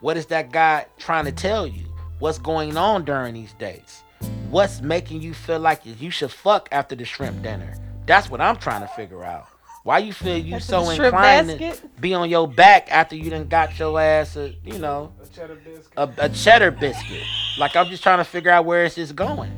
What 0.00 0.16
is 0.16 0.26
that 0.26 0.52
guy 0.52 0.86
trying 0.98 1.24
to 1.24 1.32
tell 1.32 1.66
you? 1.66 1.84
What's 2.18 2.38
going 2.38 2.76
on 2.76 3.04
during 3.04 3.34
these 3.34 3.52
dates? 3.54 4.02
What's 4.50 4.80
making 4.80 5.22
you 5.22 5.34
feel 5.34 5.58
like 5.58 5.82
you 5.84 6.10
should 6.10 6.30
fuck 6.30 6.68
after 6.72 6.94
the 6.94 7.04
shrimp 7.04 7.42
dinner? 7.42 7.74
That's 8.06 8.30
what 8.30 8.40
I'm 8.40 8.56
trying 8.56 8.82
to 8.82 8.88
figure 8.88 9.24
out. 9.24 9.48
Why 9.82 9.98
you 9.98 10.12
feel 10.12 10.36
you 10.36 10.56
After 10.56 10.66
so 10.66 10.84
the 10.84 10.94
shrimp 10.96 11.14
inclined 11.14 11.48
to 11.58 11.76
be 12.00 12.12
on 12.14 12.28
your 12.28 12.48
back 12.48 12.90
after 12.90 13.14
you 13.14 13.30
done 13.30 13.46
got 13.48 13.78
your 13.78 14.00
ass 14.00 14.36
a, 14.36 14.54
you 14.64 14.78
know, 14.78 15.12
A 15.22 15.26
cheddar 15.28 15.54
biscuit. 15.54 15.92
a, 15.96 16.10
a 16.18 16.28
cheddar 16.28 16.70
biscuit? 16.72 17.22
Like 17.58 17.76
I'm 17.76 17.86
just 17.86 18.02
trying 18.02 18.18
to 18.18 18.24
figure 18.24 18.50
out 18.50 18.64
where 18.64 18.84
is 18.84 18.96
this 18.96 19.12
going. 19.12 19.52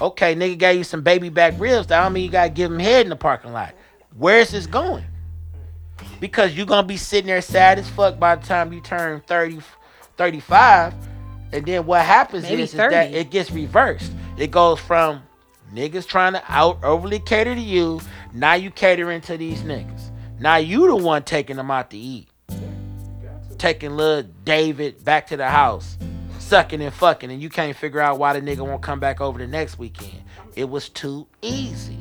Okay, 0.00 0.34
nigga 0.34 0.58
gave 0.58 0.76
you 0.78 0.84
some 0.84 1.02
baby 1.02 1.28
back 1.28 1.54
ribs. 1.58 1.86
That 1.86 2.02
don't 2.02 2.12
mean 2.12 2.24
you 2.24 2.30
gotta 2.30 2.50
give 2.50 2.72
him 2.72 2.80
head 2.80 3.06
in 3.06 3.10
the 3.10 3.16
parking 3.16 3.52
lot. 3.52 3.74
Where 4.16 4.40
is 4.40 4.50
this 4.50 4.66
going? 4.66 5.04
Because 6.20 6.56
you're 6.56 6.66
gonna 6.66 6.86
be 6.86 6.96
sitting 6.96 7.26
there 7.26 7.42
sad 7.42 7.78
as 7.78 7.88
fuck 7.88 8.18
by 8.18 8.36
the 8.36 8.46
time 8.46 8.72
you 8.72 8.80
turn 8.80 9.20
30, 9.26 9.60
35. 10.16 10.94
And 11.52 11.64
then 11.66 11.86
what 11.86 12.04
happens 12.04 12.44
is, 12.50 12.72
is 12.72 12.72
that 12.72 13.12
it 13.12 13.30
gets 13.30 13.50
reversed. 13.50 14.12
It 14.36 14.50
goes 14.50 14.80
from 14.80 15.22
niggas 15.72 16.06
trying 16.06 16.32
to 16.32 16.42
out 16.48 16.82
overly 16.82 17.20
cater 17.20 17.54
to 17.54 17.60
you. 17.60 18.00
Now 18.32 18.54
you 18.54 18.70
catering 18.70 19.20
to 19.22 19.36
these 19.36 19.62
niggas. 19.62 20.10
Now 20.40 20.56
you 20.56 20.86
the 20.88 20.96
one 20.96 21.22
taking 21.22 21.56
them 21.56 21.70
out 21.70 21.90
to 21.90 21.96
eat. 21.96 22.28
Taking 23.58 23.96
little 23.96 24.28
David 24.44 25.04
back 25.04 25.28
to 25.28 25.36
the 25.36 25.48
house, 25.48 25.96
sucking 26.38 26.82
and 26.82 26.92
fucking, 26.92 27.30
and 27.30 27.40
you 27.40 27.48
can't 27.48 27.76
figure 27.76 28.00
out 28.00 28.18
why 28.18 28.38
the 28.38 28.40
nigga 28.42 28.66
won't 28.66 28.82
come 28.82 29.00
back 29.00 29.20
over 29.20 29.38
the 29.38 29.46
next 29.46 29.78
weekend. 29.78 30.22
It 30.56 30.68
was 30.68 30.88
too 30.88 31.26
easy. 31.40 31.98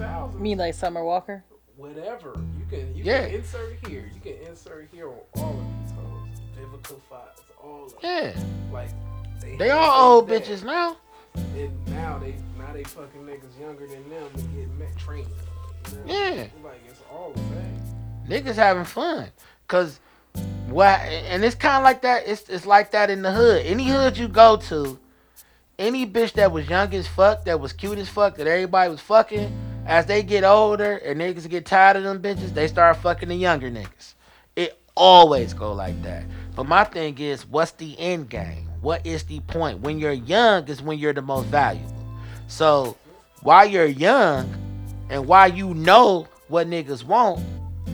2000s. 0.00 0.32
You 0.34 0.38
mean 0.40 0.58
like 0.58 0.74
Summer 0.74 1.04
Walker? 1.04 1.44
whatever. 1.76 2.34
You 2.58 2.66
can 2.68 2.94
you 2.94 3.04
Yeah. 3.04 3.24
can 3.26 3.36
insert 3.36 3.86
here. 3.88 4.10
You 4.14 4.20
can 4.20 4.46
insert 4.46 4.88
here 4.92 5.08
on 5.08 5.14
all 5.36 5.50
of 5.58 5.64
these 5.82 5.92
hoes. 5.92 6.40
Vivica 6.58 7.00
Fox, 7.08 7.40
all 7.62 7.86
of 7.86 7.92
them. 7.92 8.00
Yeah, 8.02 8.32
Like 8.70 8.90
they 9.58 9.68
have 9.68 9.78
all 9.78 10.16
old 10.16 10.28
that. 10.28 10.44
bitches 10.44 10.62
now. 10.62 10.98
And 11.34 11.86
now 11.88 12.18
they 12.18 12.34
now 12.58 12.70
they 12.74 12.84
fucking 12.84 13.22
niggas 13.22 13.58
younger 13.58 13.86
than 13.86 14.08
them 14.10 14.28
to 14.36 14.42
get 14.42 14.68
met 14.78 14.94
trained. 14.98 15.26
You 15.90 15.96
know? 15.96 16.02
Yeah. 16.12 16.46
Like 16.62 16.82
it's 16.86 17.00
all 17.10 17.32
the 17.32 17.40
same. 17.40 17.80
niggas 18.28 18.56
having 18.56 18.84
fun. 18.84 19.28
Cause 19.66 20.00
what 20.68 21.00
and 21.00 21.42
it's 21.42 21.54
kinda 21.54 21.80
like 21.80 22.02
that, 22.02 22.24
it's 22.28 22.46
it's 22.50 22.66
like 22.66 22.90
that 22.90 23.08
in 23.08 23.22
the 23.22 23.32
hood. 23.32 23.64
Any 23.64 23.88
hood 23.88 24.18
you 24.18 24.28
go 24.28 24.56
to, 24.68 24.98
any 25.78 26.06
bitch 26.06 26.32
that 26.34 26.52
was 26.52 26.68
young 26.68 26.92
as 26.92 27.06
fuck, 27.08 27.46
that 27.46 27.58
was 27.58 27.72
cute 27.72 27.96
as 27.98 28.10
fuck, 28.10 28.36
that 28.36 28.46
everybody 28.46 28.90
was 28.90 29.00
fucking, 29.00 29.50
as 29.86 30.06
they 30.06 30.22
get 30.22 30.44
older 30.44 30.96
and 30.98 31.20
niggas 31.20 31.48
get 31.48 31.66
tired 31.66 31.96
of 31.96 32.04
them 32.04 32.20
bitches, 32.20 32.54
they 32.54 32.68
start 32.68 32.96
fucking 32.98 33.28
the 33.28 33.34
younger 33.34 33.70
niggas. 33.70 34.14
It 34.56 34.78
always 34.94 35.54
go 35.54 35.72
like 35.72 36.00
that. 36.02 36.24
But 36.54 36.66
my 36.66 36.84
thing 36.84 37.18
is, 37.18 37.46
what's 37.46 37.72
the 37.72 37.98
end 37.98 38.28
game? 38.28 38.68
What 38.80 39.06
is 39.06 39.24
the 39.24 39.40
point? 39.40 39.80
When 39.80 39.98
you're 39.98 40.12
young 40.12 40.68
is 40.68 40.82
when 40.82 40.98
you're 40.98 41.12
the 41.12 41.22
most 41.22 41.46
valuable. 41.46 41.94
So 42.48 42.96
while 43.42 43.66
you're 43.66 43.86
young 43.86 44.52
and 45.08 45.26
while 45.26 45.52
you 45.52 45.74
know 45.74 46.28
what 46.48 46.66
niggas 46.66 47.04
want, 47.04 47.44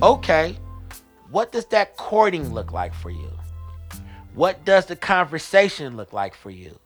okay, 0.02 0.56
what 1.30 1.52
does 1.52 1.66
that 1.66 1.96
courting 1.96 2.52
look 2.52 2.72
like 2.72 2.94
for 2.94 3.10
you? 3.10 3.30
What 4.34 4.64
does 4.64 4.86
the 4.86 4.96
conversation 4.96 5.96
look 5.96 6.12
like 6.12 6.34
for 6.34 6.50
you? 6.50 6.78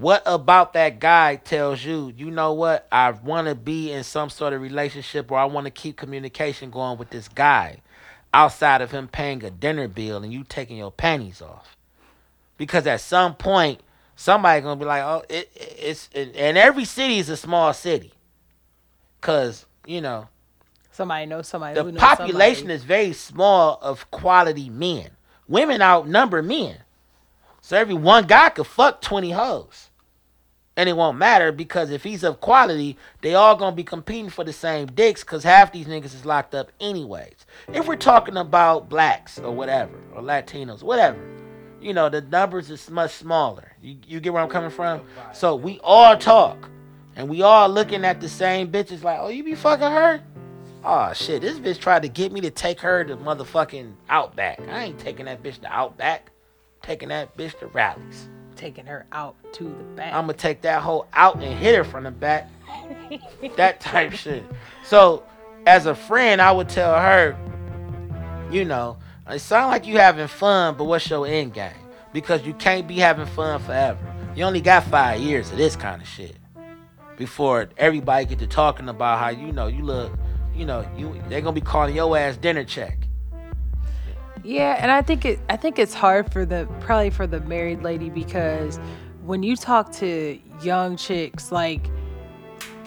What 0.00 0.22
about 0.24 0.72
that 0.72 0.98
guy 0.98 1.36
tells 1.36 1.84
you, 1.84 2.10
you 2.16 2.30
know 2.30 2.54
what, 2.54 2.88
I 2.90 3.10
want 3.10 3.48
to 3.48 3.54
be 3.54 3.92
in 3.92 4.02
some 4.02 4.30
sort 4.30 4.54
of 4.54 4.62
relationship 4.62 5.30
or 5.30 5.38
I 5.38 5.44
want 5.44 5.66
to 5.66 5.70
keep 5.70 5.98
communication 5.98 6.70
going 6.70 6.96
with 6.96 7.10
this 7.10 7.28
guy 7.28 7.80
outside 8.32 8.80
of 8.80 8.92
him 8.92 9.08
paying 9.08 9.44
a 9.44 9.50
dinner 9.50 9.88
bill 9.88 10.22
and 10.22 10.32
you 10.32 10.42
taking 10.44 10.78
your 10.78 10.90
panties 10.90 11.42
off? 11.42 11.76
Because 12.56 12.86
at 12.86 13.02
some 13.02 13.34
point, 13.34 13.80
somebody 14.16 14.62
going 14.62 14.78
to 14.78 14.82
be 14.82 14.86
like, 14.88 15.02
oh, 15.02 15.22
it, 15.28 15.50
it- 15.54 15.76
it's, 15.82 16.08
and 16.14 16.34
and 16.34 16.56
every 16.56 16.86
city 16.86 17.18
is 17.18 17.28
a 17.28 17.36
small 17.36 17.72
city. 17.74 18.12
Because, 19.20 19.66
you 19.86 20.00
know, 20.00 20.28
Somebody 20.92 21.26
knows 21.26 21.46
somebody. 21.46 21.74
the 21.74 21.84
who 21.84 21.92
knows 21.92 22.00
population 22.00 22.56
somebody. 22.68 22.74
is 22.74 22.84
very 22.84 23.12
small 23.12 23.78
of 23.82 24.10
quality 24.10 24.70
men. 24.70 25.10
Women 25.46 25.82
outnumber 25.82 26.42
men. 26.42 26.78
So 27.60 27.76
every 27.76 27.94
one 27.94 28.26
guy 28.26 28.48
could 28.48 28.66
fuck 28.66 29.02
20 29.02 29.32
hoes. 29.32 29.88
And 30.80 30.88
it 30.88 30.96
won't 30.96 31.18
matter 31.18 31.52
because 31.52 31.90
if 31.90 32.04
he's 32.04 32.24
of 32.24 32.40
quality, 32.40 32.96
they 33.20 33.34
all 33.34 33.54
gonna 33.54 33.76
be 33.76 33.84
competing 33.84 34.30
for 34.30 34.44
the 34.44 34.52
same 34.54 34.86
dicks 34.86 35.22
because 35.22 35.44
half 35.44 35.72
these 35.72 35.84
niggas 35.84 36.14
is 36.14 36.24
locked 36.24 36.54
up 36.54 36.72
anyways. 36.80 37.44
If 37.74 37.86
we're 37.86 37.96
talking 37.96 38.38
about 38.38 38.88
blacks 38.88 39.38
or 39.38 39.52
whatever, 39.52 39.92
or 40.14 40.22
Latinos, 40.22 40.82
whatever, 40.82 41.18
you 41.82 41.92
know, 41.92 42.08
the 42.08 42.22
numbers 42.22 42.70
is 42.70 42.88
much 42.88 43.10
smaller. 43.10 43.72
You, 43.82 43.98
you 44.06 44.20
get 44.20 44.32
where 44.32 44.42
I'm 44.42 44.48
coming 44.48 44.70
from? 44.70 45.02
So 45.34 45.54
we 45.54 45.80
all 45.84 46.16
talk. 46.16 46.70
And 47.14 47.28
we 47.28 47.42
all 47.42 47.68
looking 47.68 48.06
at 48.06 48.22
the 48.22 48.28
same 48.30 48.72
bitches 48.72 49.02
like, 49.02 49.18
oh, 49.20 49.28
you 49.28 49.44
be 49.44 49.54
fucking 49.54 49.84
her? 49.86 50.22
Oh 50.82 51.12
shit, 51.12 51.42
this 51.42 51.58
bitch 51.58 51.78
tried 51.78 52.04
to 52.04 52.08
get 52.08 52.32
me 52.32 52.40
to 52.40 52.50
take 52.50 52.80
her 52.80 53.04
to 53.04 53.18
motherfucking 53.18 53.92
Outback. 54.08 54.66
I 54.66 54.84
ain't 54.84 54.98
taking 54.98 55.26
that 55.26 55.42
bitch 55.42 55.60
to 55.60 55.70
Outback. 55.70 56.30
Taking 56.80 57.10
that 57.10 57.36
bitch 57.36 57.58
to 57.58 57.66
Rally's. 57.66 58.30
Taking 58.56 58.86
her 58.86 59.06
out 59.12 59.36
to 59.54 59.64
the 59.64 59.84
back. 59.96 60.12
I'ma 60.12 60.32
take 60.32 60.62
that 60.62 60.82
hoe 60.82 61.06
out 61.12 61.36
and 61.36 61.58
hit 61.58 61.74
her 61.74 61.84
from 61.84 62.04
the 62.04 62.10
back. 62.10 62.48
that 63.56 63.80
type 63.80 64.12
shit. 64.12 64.44
So, 64.84 65.24
as 65.66 65.86
a 65.86 65.94
friend, 65.94 66.40
I 66.40 66.52
would 66.52 66.68
tell 66.68 66.94
her, 66.94 67.36
you 68.50 68.64
know, 68.64 68.98
it 69.28 69.38
sound 69.38 69.70
like 69.70 69.86
you 69.86 69.98
having 69.98 70.26
fun, 70.26 70.76
but 70.76 70.84
what's 70.84 71.08
your 71.08 71.26
end 71.26 71.54
game? 71.54 71.72
Because 72.12 72.44
you 72.44 72.54
can't 72.54 72.88
be 72.88 72.96
having 72.96 73.26
fun 73.26 73.60
forever. 73.60 73.98
You 74.34 74.44
only 74.44 74.60
got 74.60 74.84
five 74.84 75.20
years 75.20 75.50
of 75.50 75.56
this 75.56 75.76
kind 75.76 76.02
of 76.02 76.08
shit 76.08 76.36
before 77.16 77.68
everybody 77.76 78.24
get 78.24 78.38
to 78.38 78.46
talking 78.46 78.88
about 78.88 79.18
how 79.18 79.28
you 79.28 79.52
know 79.52 79.66
you 79.66 79.82
look. 79.82 80.12
You 80.54 80.66
know, 80.66 80.88
you 80.96 81.20
they're 81.28 81.40
gonna 81.40 81.52
be 81.52 81.60
calling 81.60 81.94
your 81.94 82.16
ass 82.16 82.36
dinner 82.36 82.64
check. 82.64 82.98
Yeah, 84.42 84.76
and 84.80 84.90
I 84.90 85.02
think 85.02 85.24
it 85.24 85.38
I 85.48 85.56
think 85.56 85.78
it's 85.78 85.94
hard 85.94 86.32
for 86.32 86.44
the 86.46 86.66
probably 86.80 87.10
for 87.10 87.26
the 87.26 87.40
married 87.40 87.82
lady 87.82 88.10
because 88.10 88.78
when 89.22 89.42
you 89.42 89.56
talk 89.56 89.92
to 89.92 90.38
young 90.62 90.96
chicks 90.96 91.52
like 91.52 91.90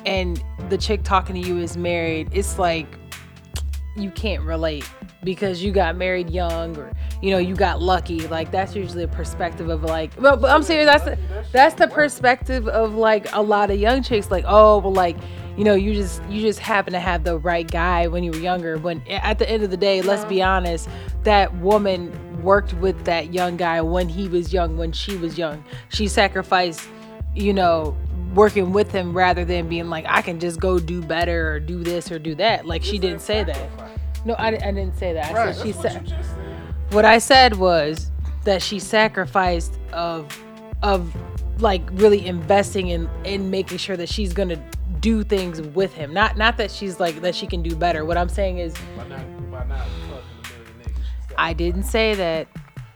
and 0.05 0.43
the 0.69 0.77
chick 0.77 1.03
talking 1.03 1.41
to 1.41 1.48
you 1.48 1.60
is 1.60 1.77
married, 1.77 2.29
it's 2.31 2.57
like 2.57 2.88
you 3.95 4.09
can't 4.12 4.43
relate 4.43 4.89
because 5.23 5.63
you 5.63 5.71
got 5.71 5.95
married 5.95 6.29
young 6.29 6.75
or 6.77 6.91
you 7.21 7.31
know 7.31 7.38
you 7.38 7.55
got 7.55 7.81
lucky. 7.81 8.27
Like 8.27 8.51
that's 8.51 8.75
usually 8.75 9.03
a 9.03 9.07
perspective 9.07 9.69
of 9.69 9.83
like 9.83 10.12
well 10.19 10.38
but 10.38 10.50
i'm 10.50 10.63
serious 10.63 10.88
that's 10.88 11.03
the, 11.05 11.17
that's 11.51 11.75
the 11.75 11.88
perspective 11.88 12.67
of 12.67 12.95
like 12.95 13.31
a 13.33 13.41
lot 13.41 13.71
of 13.71 13.79
young 13.79 14.03
chicks 14.03 14.31
like 14.31 14.45
oh 14.47 14.79
well 14.79 14.93
like 14.93 15.17
you 15.57 15.63
know 15.63 15.75
you 15.75 15.93
just 15.93 16.23
you 16.25 16.41
just 16.41 16.59
happen 16.59 16.93
to 16.93 17.00
have 17.00 17.23
the 17.23 17.38
right 17.38 17.69
guy 17.69 18.07
when 18.07 18.23
you 18.23 18.31
were 18.31 18.38
younger. 18.38 18.77
When 18.77 19.01
at 19.07 19.39
the 19.39 19.50
end 19.50 19.63
of 19.63 19.71
the 19.71 19.77
day 19.77 20.01
let's 20.01 20.25
be 20.25 20.41
honest 20.41 20.89
that 21.23 21.55
woman 21.57 22.12
worked 22.41 22.73
with 22.75 23.05
that 23.05 23.33
young 23.33 23.55
guy 23.55 23.81
when 23.81 24.09
he 24.09 24.27
was 24.27 24.51
young 24.51 24.77
when 24.77 24.91
she 24.91 25.15
was 25.15 25.38
young. 25.38 25.63
She 25.89 26.07
sacrificed 26.07 26.88
you 27.35 27.53
know 27.53 27.95
working 28.34 28.72
with 28.74 28.92
him 28.92 29.16
rather 29.16 29.46
than 29.46 29.68
being 29.70 29.90
like 29.90 30.06
i 30.08 30.22
can 30.22 30.40
just 30.40 30.60
go 30.60 30.80
do 30.80 31.02
better 31.02 31.52
or 31.54 31.60
do 31.60 31.84
this 31.84 32.12
or 32.12 32.20
do 32.20 32.36
that 32.36 32.66
like 32.66 32.84
she 32.84 32.98
didn't 32.98 33.22
say 33.22 33.44
that 33.44 33.70
no 34.25 34.34
i, 34.36 34.48
I 34.48 34.52
didn't 34.72 34.98
say 34.98 35.13
that 35.13 35.32
i 35.32 35.34
Right, 35.34 35.56
said 35.56 35.66
she 35.66 35.72
That's 35.72 35.84
what 35.84 35.92
said 35.94 36.02
you 36.02 36.08
just 36.18 36.30
said. 36.32 36.75
what 36.92 37.06
I 37.06 37.18
said 37.20 37.56
was 37.58 38.12
that 38.46 38.62
she 38.62 38.80
sacrificed 38.80 39.78
of 39.94 40.28
of 40.82 41.16
like 41.62 41.82
really 41.94 42.25
investing 42.25 42.90
in 42.90 43.10
in 43.24 43.50
making 43.50 43.78
sure 43.78 43.96
that 43.98 44.10
she's 44.10 44.34
gonna 44.34 44.62
do 45.00 45.24
things 45.24 45.62
with 45.62 45.94
him. 45.94 46.13
Not 46.13 46.38
not 46.38 46.58
that 46.58 46.72
she's 46.72 47.00
like 47.00 47.22
that 47.22 47.36
she 47.36 47.48
can 47.48 47.62
do 47.63 47.75
better. 47.75 48.06
What 48.06 48.18
I'm 48.18 48.30
saying 48.30 48.58
is 48.60 48.74
By 48.98 49.08
not, 49.08 49.52
by 49.52 49.63
not 49.66 49.80
fucking 49.80 50.10
a 50.10 50.50
million 50.50 50.74
niggas. 50.82 50.96
she 50.98 51.28
said. 51.30 51.36
I 51.38 51.54
didn't 51.54 51.84
say 51.84 52.16
that. 52.16 52.48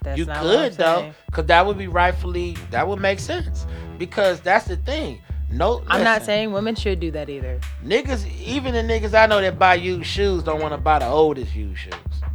That's 0.03 0.17
you 0.19 0.25
not 0.25 0.43
what 0.43 0.55
I'm 0.55 0.69
could 0.69 0.77
though, 0.77 1.11
cause 1.31 1.45
that 1.47 1.65
would 1.65 1.77
be 1.77 1.87
rightfully 1.87 2.57
that 2.71 2.87
would 2.87 2.99
make 2.99 3.19
sense. 3.19 3.65
Because 3.97 4.39
that's 4.41 4.65
the 4.67 4.77
thing. 4.77 5.21
No, 5.49 5.81
I'm 5.87 6.03
not 6.03 6.23
saying 6.23 6.51
women 6.51 6.75
should 6.75 6.99
do 6.99 7.09
that 7.11 7.29
either. 7.29 7.59
niggas. 7.83 8.29
Even 8.41 8.73
the 8.73 8.81
niggas 8.81 9.13
I 9.13 9.27
know 9.27 9.39
that 9.39 9.57
buy 9.57 9.75
used 9.75 10.05
shoes 10.05 10.43
don't 10.43 10.61
want 10.61 10.73
to 10.73 10.77
buy 10.77 10.99
the 10.99 11.07
oldest 11.07 11.55
used 11.55 11.79
shoes. 11.79 11.93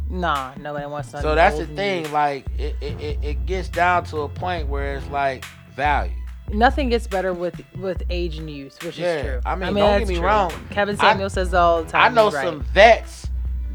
Nah, 0.09 0.53
nobody 0.59 0.85
wants 0.87 1.11
to. 1.11 1.21
So 1.21 1.35
that's 1.35 1.57
the 1.57 1.67
thing. 1.67 2.11
Like 2.11 2.45
it, 2.57 2.75
it, 2.81 3.19
it, 3.23 3.45
gets 3.45 3.69
down 3.69 4.03
to 4.05 4.21
a 4.21 4.29
point 4.29 4.67
where 4.67 4.95
it's 4.95 5.07
like 5.09 5.45
value. 5.75 6.13
Nothing 6.51 6.89
gets 6.89 7.07
better 7.07 7.33
with 7.33 7.61
with 7.77 8.03
age 8.09 8.37
and 8.37 8.49
use, 8.49 8.77
which 8.83 8.97
Yeah, 8.97 9.15
is 9.15 9.25
true. 9.25 9.41
I 9.45 9.55
mean, 9.55 9.73
don't 9.75 9.99
get 9.99 10.07
me 10.07 10.15
true. 10.15 10.25
wrong. 10.25 10.51
Kevin 10.71 10.95
I- 10.99 11.01
Samuel 11.01 11.29
says 11.29 11.53
all 11.53 11.83
the 11.83 11.89
time. 11.89 12.11
I 12.11 12.15
know 12.15 12.29
right. 12.31 12.45
some 12.45 12.61
vets 12.63 13.27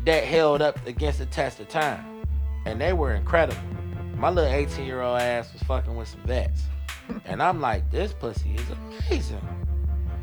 that 0.05 0.25
held 0.25 0.63
up 0.63 0.85
against 0.87 1.19
the 1.19 1.27
test 1.27 1.61
of 1.61 1.69
time, 1.69 2.25
and 2.67 2.81
they 2.81 2.93
were 2.93 3.15
incredible. 3.15 3.61
My 4.17 4.31
little 4.31 4.53
18 4.53 4.85
year 4.85 5.01
old 5.01 5.21
ass 5.21 5.53
was 5.53 5.63
fucking 5.63 5.97
with 5.97 6.09
some 6.09 6.23
vets, 6.23 6.63
and 7.25 7.43
I'm 7.43 7.61
like, 7.61 7.91
this 7.91 8.13
pussy 8.13 8.55
is 8.55 8.63
amazing. 8.71 9.41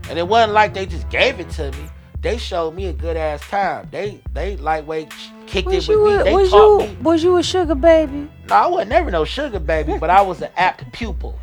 And 0.09 0.19
it 0.19 0.27
wasn't 0.27 0.53
like 0.53 0.73
they 0.73 0.85
just 0.85 1.09
gave 1.09 1.39
it 1.39 1.49
to 1.51 1.71
me. 1.71 1.89
They 2.21 2.37
showed 2.37 2.73
me 2.75 2.87
a 2.87 2.93
good 2.93 3.17
ass 3.17 3.41
time. 3.41 3.87
They 3.91 4.19
they 4.33 4.57
lightweight 4.57 5.13
kicked 5.47 5.67
Was 5.67 5.87
it 5.89 5.95
with 5.95 6.07
me. 6.07 6.13
a, 6.21 6.23
They 6.23 6.33
was 6.33 6.49
taught 6.49 6.81
you 6.81 6.87
me. 6.87 6.97
was 7.01 7.23
you 7.23 7.37
a 7.37 7.43
sugar 7.43 7.75
baby? 7.75 8.29
No, 8.49 8.55
I 8.55 8.67
was 8.67 8.87
never 8.87 9.11
no 9.11 9.25
sugar 9.25 9.59
baby, 9.59 9.97
but 9.99 10.09
I 10.09 10.21
was 10.21 10.41
an 10.41 10.49
apt 10.57 10.91
pupil, 10.91 11.37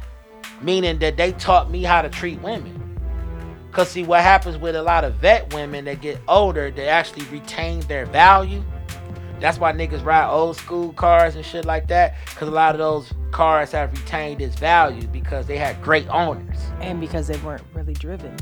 meaning 0.61 0.99
that 0.99 1.17
they 1.17 1.33
taught 1.33 1.71
me 1.71 1.83
how 1.83 2.03
to 2.03 2.09
treat 2.09 2.41
women. 2.43 2.79
Cause 3.71 3.91
see, 3.91 4.03
what 4.03 4.21
happens 4.23 4.59
with 4.59 4.77
a 4.77 4.83
lot 4.83 5.03
of 5.05 5.15
vet 5.15 5.53
women 5.55 5.85
that 5.87 6.01
get 6.03 6.19
older, 6.29 6.71
they 6.71 6.89
actually 6.89 7.25
retain 7.27 7.81
their 7.83 8.05
value. 8.07 8.63
That's 9.43 9.59
why 9.59 9.73
niggas 9.73 10.05
ride 10.05 10.31
old 10.31 10.57
school 10.57 10.93
cars 10.93 11.35
and 11.35 11.45
shit 11.45 11.65
like 11.65 11.89
that. 11.89 12.15
Cause 12.37 12.47
a 12.47 12.53
lot 12.53 12.77
of 12.77 12.79
those 12.79 13.13
cars 13.33 13.73
have 13.73 13.91
retained 13.91 14.41
its 14.41 14.55
value 14.55 15.09
because 15.09 15.47
they 15.47 15.59
had 15.59 15.83
great 15.83 16.09
owners. 16.09 16.59
And 16.81 17.01
because 17.01 17.27
they 17.27 17.37
weren't 17.39 17.65
really 17.75 17.93
driven. 17.93 18.37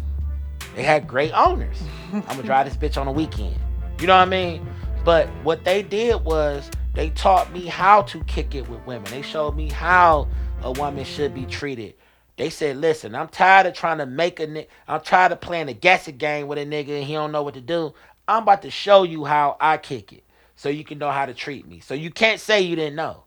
They 0.76 0.82
had 0.82 1.08
great 1.08 1.32
owners. 1.32 1.82
I'm 2.12 2.22
gonna 2.22 2.42
drive 2.42 2.66
this 2.66 2.76
bitch 2.76 3.00
on 3.00 3.06
the 3.06 3.12
weekend. 3.12 3.56
You 3.98 4.08
know 4.08 4.16
what 4.16 4.28
I 4.28 4.30
mean? 4.30 4.66
But 5.02 5.28
what 5.42 5.64
they 5.64 5.82
did 5.82 6.22
was 6.22 6.70
they 6.94 7.08
taught 7.10 7.50
me 7.50 7.64
how 7.64 8.02
to 8.02 8.22
kick 8.24 8.54
it 8.54 8.68
with 8.68 8.84
women. 8.86 9.10
They 9.10 9.22
showed 9.22 9.56
me 9.56 9.70
how 9.70 10.28
a 10.62 10.70
woman 10.72 11.04
should 11.04 11.34
be 11.34 11.46
treated. 11.46 11.94
They 12.36 12.50
said, 12.50 12.76
"Listen, 12.76 13.14
I'm 13.14 13.28
tired 13.28 13.66
of 13.66 13.72
trying 13.72 13.98
to 13.98 14.06
make 14.06 14.38
a 14.38 14.46
nigga. 14.46 14.66
I'm 14.86 15.00
tired 15.00 15.32
of 15.32 15.40
playing 15.40 15.70
a 15.70 15.72
guessing 15.72 16.18
game 16.18 16.46
with 16.46 16.58
a 16.58 16.66
nigga 16.66 16.90
and 16.90 17.04
he 17.04 17.14
don't 17.14 17.32
know 17.32 17.42
what 17.42 17.54
to 17.54 17.62
do. 17.62 17.94
I'm 18.28 18.42
about 18.42 18.60
to 18.62 18.70
show 18.70 19.02
you 19.02 19.24
how 19.24 19.56
I 19.60 19.78
kick 19.78 20.12
it, 20.12 20.24
so 20.60 20.68
you 20.68 20.84
can 20.84 20.98
know 20.98 21.10
how 21.10 21.24
to 21.24 21.32
treat 21.32 21.66
me. 21.66 21.80
So 21.80 21.94
you 21.94 22.10
can't 22.10 22.38
say 22.38 22.60
you 22.60 22.76
didn't 22.76 22.96
know." 22.96 23.24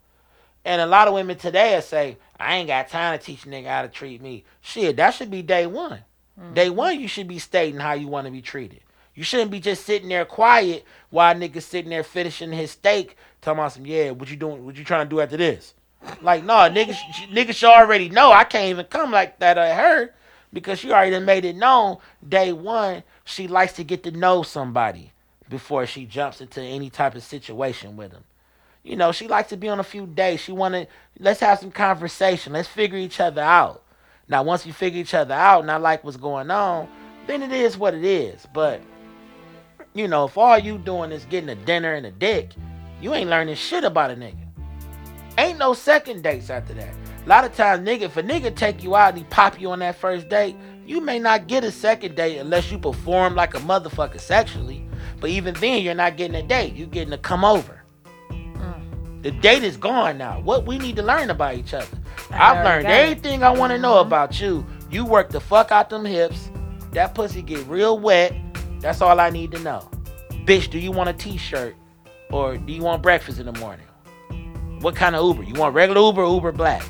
And 0.64 0.80
a 0.80 0.86
lot 0.86 1.08
of 1.08 1.16
women 1.16 1.36
today 1.36 1.74
will 1.74 1.82
say, 1.82 2.18
"I 2.40 2.58
ain't 2.58 2.68
got 2.68 2.90
time 2.90 3.18
to 3.18 3.26
teach 3.26 3.46
a 3.46 3.50
nigga 3.50 3.66
how 3.66 3.82
to 3.82 3.88
treat 3.88 4.22
me." 4.22 4.46
Shit, 4.62 4.98
that 4.98 5.16
should 5.16 5.32
be 5.32 5.42
day 5.42 5.66
one. 5.66 6.04
Mm. 6.40 6.54
Day 6.54 6.70
one, 6.70 7.00
you 7.00 7.08
should 7.08 7.28
be 7.28 7.40
stating 7.40 7.80
how 7.80 7.94
you 7.94 8.08
want 8.08 8.26
to 8.26 8.32
be 8.32 8.42
treated. 8.42 8.82
You 9.16 9.24
shouldn't 9.24 9.50
be 9.50 9.60
just 9.60 9.84
sitting 9.84 10.10
there 10.10 10.26
quiet 10.26 10.86
while 11.10 11.34
niggas 11.34 11.64
sitting 11.64 11.90
there 11.90 12.04
finishing 12.04 12.52
his 12.52 12.72
steak, 12.72 13.18
talking 13.42 13.60
about 13.60 13.74
some, 13.74 13.86
yeah, 13.86 14.12
what 14.12 14.30
you 14.30 14.38
doing? 14.38 14.64
What 14.64 14.76
you 14.76 14.84
trying 14.84 15.08
to 15.08 15.10
do 15.10 15.20
after 15.20 15.38
this? 15.38 15.74
Like, 16.22 16.44
no, 16.44 16.54
niggas, 16.54 16.98
niggas 17.32 17.56
should 17.56 17.70
already 17.70 18.10
know. 18.10 18.32
I 18.32 18.44
can't 18.44 18.70
even 18.70 18.86
come 18.86 19.12
like 19.12 19.40
that 19.40 19.58
at 19.58 19.76
her 19.76 20.14
because 20.52 20.78
she 20.80 20.92
already 20.92 21.20
made 21.20 21.46
it 21.46 21.56
known. 21.56 21.98
Day 22.28 22.54
one, 22.54 23.04
she 23.26 23.48
likes 23.48 23.74
to 23.74 23.84
get 23.84 24.04
to 24.04 24.12
know 24.12 24.44
somebody 24.44 25.13
before 25.50 25.86
she 25.86 26.06
jumps 26.06 26.42
into 26.42 26.62
any 26.62 26.90
type 26.90 27.16
of 27.16 27.24
situation 27.24 27.96
with 27.96 28.12
him. 28.12 28.24
You 28.84 28.98
know, 28.98 29.12
she 29.12 29.28
likes 29.28 29.50
to 29.50 29.58
be 29.58 29.70
on 29.70 29.80
a 29.80 29.84
few 29.84 30.06
days. 30.06 30.42
She 30.42 30.52
want 30.52 30.74
to, 30.74 30.88
let's 31.20 31.40
have 31.40 31.60
some 31.60 31.72
conversation. 31.72 32.54
Let's 32.54 32.68
figure 32.68 32.98
each 32.98 33.20
other 33.20 33.42
out. 33.42 33.84
Now, 34.28 34.44
once 34.44 34.66
you 34.66 34.74
figure 34.74 35.00
each 35.00 35.14
other 35.14 35.34
out 35.34 35.62
and 35.62 35.72
I 35.72 35.78
like 35.78 36.04
what's 36.04 36.18
going 36.18 36.52
on, 36.52 36.90
then 37.28 37.42
it 37.42 37.52
is 37.52 37.78
what 37.78 37.94
it 37.94 38.04
is. 38.04 38.46
But, 38.54 38.82
you 39.94 40.08
know, 40.08 40.26
if 40.26 40.38
all 40.38 40.58
you 40.58 40.78
doing 40.78 41.12
is 41.12 41.26
getting 41.26 41.50
a 41.50 41.56
dinner 41.56 41.94
and 41.94 42.06
a 42.06 42.12
dick, 42.12 42.52
you 43.02 43.14
ain't 43.14 43.30
learning 43.30 43.56
shit 43.56 43.84
about 43.84 44.12
a 44.12 44.16
nigga. 44.16 44.48
Ain't 45.38 45.60
no 45.60 45.74
second 45.74 46.22
dates 46.22 46.50
after 46.50 46.74
that. 46.74 46.94
A 47.26 47.30
lot 47.30 47.46
of 47.46 47.56
times, 47.56 47.88
nigga, 47.88 48.02
if 48.02 48.18
a 48.18 48.24
nigga 48.24 48.54
take 48.54 48.84
you 48.84 48.96
out 48.96 49.10
and 49.10 49.20
he 49.20 49.24
pop 49.26 49.60
you 49.60 49.72
on 49.72 49.80
that 49.80 49.96
first 49.96 50.28
date, 50.28 50.58
you 50.86 51.00
may 51.00 51.20
not 51.20 51.48
get 51.48 51.64
a 51.64 51.72
second 51.72 52.16
date 52.16 52.38
unless 52.38 52.70
you 52.70 52.78
perform 52.78 53.36
like 53.36 53.56
a 53.56 53.60
motherfucker 53.60 54.20
sexually. 54.20 54.86
But 55.24 55.30
even 55.30 55.54
then, 55.54 55.82
you're 55.82 55.94
not 55.94 56.18
getting 56.18 56.36
a 56.36 56.44
date. 56.44 56.76
You're 56.76 56.86
getting 56.86 57.14
a 57.14 57.18
come 57.18 57.46
over. 57.46 57.82
The 59.22 59.32
date 59.32 59.64
is 59.64 59.78
gone 59.78 60.18
now. 60.18 60.42
What 60.42 60.66
we 60.66 60.78
need 60.78 60.98
to 60.98 61.02
learn 61.02 61.30
about 61.30 61.56
each 61.56 61.74
other. 61.74 61.88
I 62.30 62.52
I've 62.52 62.66
learned 62.66 62.88
it. 62.88 62.92
everything 62.92 63.42
I 63.42 63.50
want 63.52 63.72
to 63.72 63.78
know 63.80 63.94
mm-hmm. 63.94 64.08
about 64.08 64.42
you. 64.42 64.66
You 64.92 65.06
work 65.06 65.30
the 65.30 65.40
fuck 65.40 65.72
out 65.72 65.90
them 65.90 66.04
hips. 66.04 66.52
That 66.92 67.16
pussy 67.16 67.42
get 67.42 67.66
real 67.68 67.98
wet. 67.98 68.36
That's 68.82 69.00
all 69.00 69.18
I 69.18 69.30
need 69.30 69.54
to 69.54 69.60
know. 69.60 69.90
Bitch, 70.44 70.70
do 70.70 70.78
you 70.78 70.92
want 70.92 71.08
a 71.08 71.14
t-shirt 71.14 71.74
or 72.30 72.58
do 72.58 72.74
you 72.74 72.82
want 72.82 73.02
breakfast 73.02 73.40
in 73.40 73.46
the 73.46 73.58
morning? 73.60 73.88
What 74.82 74.94
kind 74.94 75.16
of 75.16 75.26
Uber? 75.26 75.44
You 75.44 75.54
want 75.54 75.74
regular 75.74 76.02
Uber 76.02 76.22
or 76.22 76.34
Uber 76.34 76.52
Black? 76.52 76.84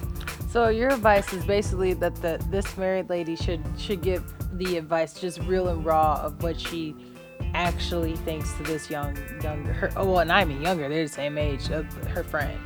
So 0.50 0.70
your 0.70 0.90
advice 0.90 1.32
is 1.34 1.46
basically 1.46 1.94
that 1.94 2.16
the 2.16 2.44
this 2.50 2.76
married 2.78 3.12
lady 3.12 3.36
should 3.36 3.64
should 3.78 4.02
give 4.02 4.24
the 4.58 4.78
advice 4.78 5.14
just 5.14 5.38
real 5.42 5.68
and 5.68 5.86
raw 5.86 6.20
of 6.20 6.42
what 6.42 6.60
she 6.60 6.96
actually 7.54 8.16
thinks 8.18 8.54
to 8.54 8.64
this 8.64 8.90
young 8.90 9.16
younger 9.42 9.74
her 9.74 9.92
oh 9.96 10.06
well 10.06 10.20
and 10.20 10.32
I 10.32 10.44
mean 10.44 10.62
younger 10.62 10.90
they're 10.90 11.04
the 11.04 11.10
same 11.10 11.38
age 11.38 11.70
of 11.70 11.86
her 12.08 12.24
friend. 12.24 12.60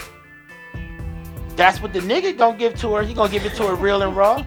That's 1.56 1.82
what 1.82 1.92
the 1.92 2.00
nigga 2.00 2.38
gonna 2.38 2.58
give 2.58 2.80
to 2.82 2.94
her. 2.94 3.04
He 3.04 3.14
gonna 3.14 3.32
give 3.32 3.46
it 3.46 3.56
to 3.56 3.68
her 3.68 3.76
real 3.76 4.04
and 4.04 4.16
raw. 4.16 4.46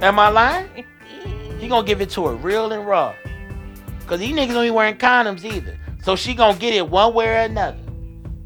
Am 0.00 0.18
I 0.18 0.28
lying? 0.28 0.86
He 1.58 1.68
gonna 1.68 1.86
give 1.86 2.00
it 2.00 2.10
to 2.10 2.26
her 2.26 2.34
real 2.34 2.72
and 2.72 2.86
raw. 2.86 3.14
Cause 4.06 4.20
these 4.20 4.34
niggas 4.34 4.54
don't 4.54 4.64
be 4.64 4.70
wearing 4.70 4.96
condoms 4.96 5.44
either. 5.44 5.78
So 6.02 6.16
she 6.16 6.34
gonna 6.34 6.58
get 6.58 6.72
it 6.72 6.88
one 6.88 7.12
way 7.12 7.28
or 7.28 7.40
another. 7.40 7.78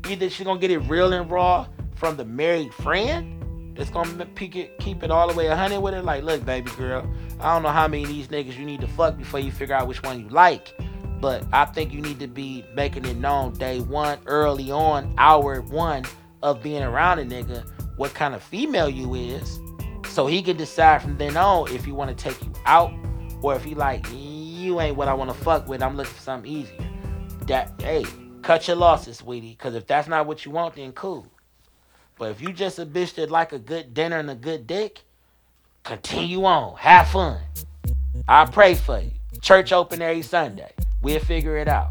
Either 0.08 0.28
she 0.28 0.42
gonna 0.42 0.58
get 0.58 0.72
it 0.72 0.78
real 0.80 1.12
and 1.12 1.30
raw 1.30 1.68
from 1.94 2.16
the 2.16 2.24
married 2.24 2.74
friend 2.74 3.32
that's 3.76 3.90
gonna 3.90 4.26
it, 4.36 4.78
keep 4.78 5.02
it 5.02 5.10
all 5.10 5.28
the 5.28 5.34
way 5.34 5.48
100 5.48 5.78
with 5.78 5.94
her. 5.94 6.02
Like, 6.02 6.24
look, 6.24 6.44
baby 6.44 6.70
girl, 6.72 7.08
I 7.40 7.54
don't 7.54 7.62
know 7.62 7.68
how 7.68 7.88
many 7.88 8.02
of 8.02 8.08
these 8.08 8.28
niggas 8.28 8.58
you 8.58 8.64
need 8.64 8.80
to 8.80 8.88
fuck 8.88 9.16
before 9.16 9.40
you 9.40 9.52
figure 9.52 9.74
out 9.74 9.86
which 9.86 10.02
one 10.02 10.20
you 10.20 10.28
like. 10.28 10.74
But 11.22 11.44
I 11.52 11.66
think 11.66 11.92
you 11.92 12.00
need 12.00 12.18
to 12.18 12.26
be 12.26 12.64
making 12.74 13.04
it 13.04 13.16
known 13.16 13.52
day 13.52 13.78
one, 13.78 14.18
early 14.26 14.72
on, 14.72 15.14
hour 15.18 15.60
one 15.60 16.04
of 16.42 16.60
being 16.64 16.82
around 16.82 17.20
a 17.20 17.24
nigga, 17.24 17.64
what 17.96 18.12
kind 18.12 18.34
of 18.34 18.42
female 18.42 18.88
you 18.88 19.14
is. 19.14 19.60
So 20.08 20.26
he 20.26 20.42
can 20.42 20.56
decide 20.56 21.00
from 21.00 21.16
then 21.18 21.36
on 21.36 21.70
if 21.70 21.84
he 21.84 21.92
want 21.92 22.10
to 22.10 22.16
take 22.16 22.42
you 22.42 22.52
out 22.66 22.92
or 23.40 23.54
if 23.54 23.62
he 23.62 23.76
like, 23.76 24.04
you 24.10 24.80
ain't 24.80 24.96
what 24.96 25.06
I 25.06 25.14
want 25.14 25.30
to 25.30 25.36
fuck 25.44 25.68
with. 25.68 25.80
I'm 25.80 25.96
looking 25.96 26.12
for 26.12 26.20
something 26.20 26.50
easier. 26.50 26.84
That, 27.46 27.70
hey, 27.80 28.04
cut 28.42 28.66
your 28.66 28.76
losses, 28.76 29.18
sweetie. 29.18 29.50
Because 29.50 29.76
if 29.76 29.86
that's 29.86 30.08
not 30.08 30.26
what 30.26 30.44
you 30.44 30.50
want, 30.50 30.74
then 30.74 30.90
cool. 30.90 31.28
But 32.18 32.32
if 32.32 32.40
you 32.40 32.52
just 32.52 32.80
a 32.80 32.84
bitch 32.84 33.14
that 33.14 33.30
like 33.30 33.52
a 33.52 33.60
good 33.60 33.94
dinner 33.94 34.18
and 34.18 34.28
a 34.28 34.34
good 34.34 34.66
dick, 34.66 35.02
continue 35.84 36.44
on. 36.44 36.76
Have 36.78 37.06
fun. 37.10 37.38
I 38.26 38.44
pray 38.44 38.74
for 38.74 38.98
you. 38.98 39.12
Church 39.40 39.72
open 39.72 40.02
every 40.02 40.22
Sunday. 40.22 40.72
We'll 41.02 41.20
figure 41.20 41.56
it 41.58 41.68
out. 41.68 41.90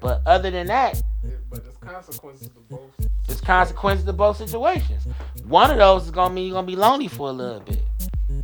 But 0.00 0.22
other 0.26 0.50
than 0.50 0.66
that, 0.68 0.96
It- 1.24 1.38
but 1.50 1.64
there's 1.64 1.76
consequences 1.78 2.48
to 2.48 2.60
both. 2.70 2.90
there's 3.26 3.40
consequences 3.40 4.04
to 4.06 4.12
both 4.12 4.36
situations. 4.36 5.06
One 5.46 5.70
of 5.70 5.78
those 5.78 6.04
is 6.04 6.10
gonna 6.10 6.34
mean 6.34 6.46
you're 6.48 6.54
gonna 6.54 6.66
be 6.66 6.76
lonely 6.76 7.08
for 7.08 7.28
a 7.28 7.32
little 7.32 7.60
bit. 7.60 7.82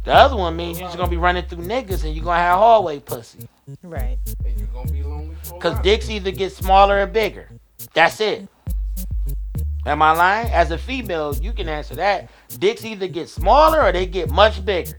The 0.05 0.15
other 0.15 0.37
one 0.37 0.57
means 0.57 0.79
you're 0.79 0.89
just 0.89 0.97
gonna 0.99 1.11
be 1.11 1.17
running 1.17 1.45
through 1.47 1.65
niggas 1.65 2.05
and 2.05 2.15
you're 2.15 2.25
gonna 2.25 2.39
have 2.41 2.59
hallway 2.59 3.01
pussy. 3.01 3.49
Right. 3.83 4.19
And 4.45 4.59
you're 4.59 4.69
gonna 4.69 4.91
be 4.91 5.03
lonely 5.03 5.35
for 5.43 5.57
a 5.57 5.59
Cause 5.59 5.79
dicks 5.81 6.09
either 6.09 6.31
get 6.31 6.53
smaller 6.53 7.03
or 7.03 7.07
bigger. 7.07 7.51
That's 7.95 8.21
it. 8.21 8.49
Am 9.87 10.03
I 10.03 10.13
lying? 10.13 10.49
As 10.53 10.71
a 10.71 10.79
female, 10.79 11.35
you 11.37 11.53
can 11.53 11.69
answer 11.69 11.95
that. 11.97 12.29
Dicks 12.59 12.85
either 12.85 13.09
get 13.09 13.29
smaller 13.29 13.83
or 13.83 13.93
they 13.93 14.07
get 14.07 14.31
much 14.31 14.65
bigger. 14.65 14.99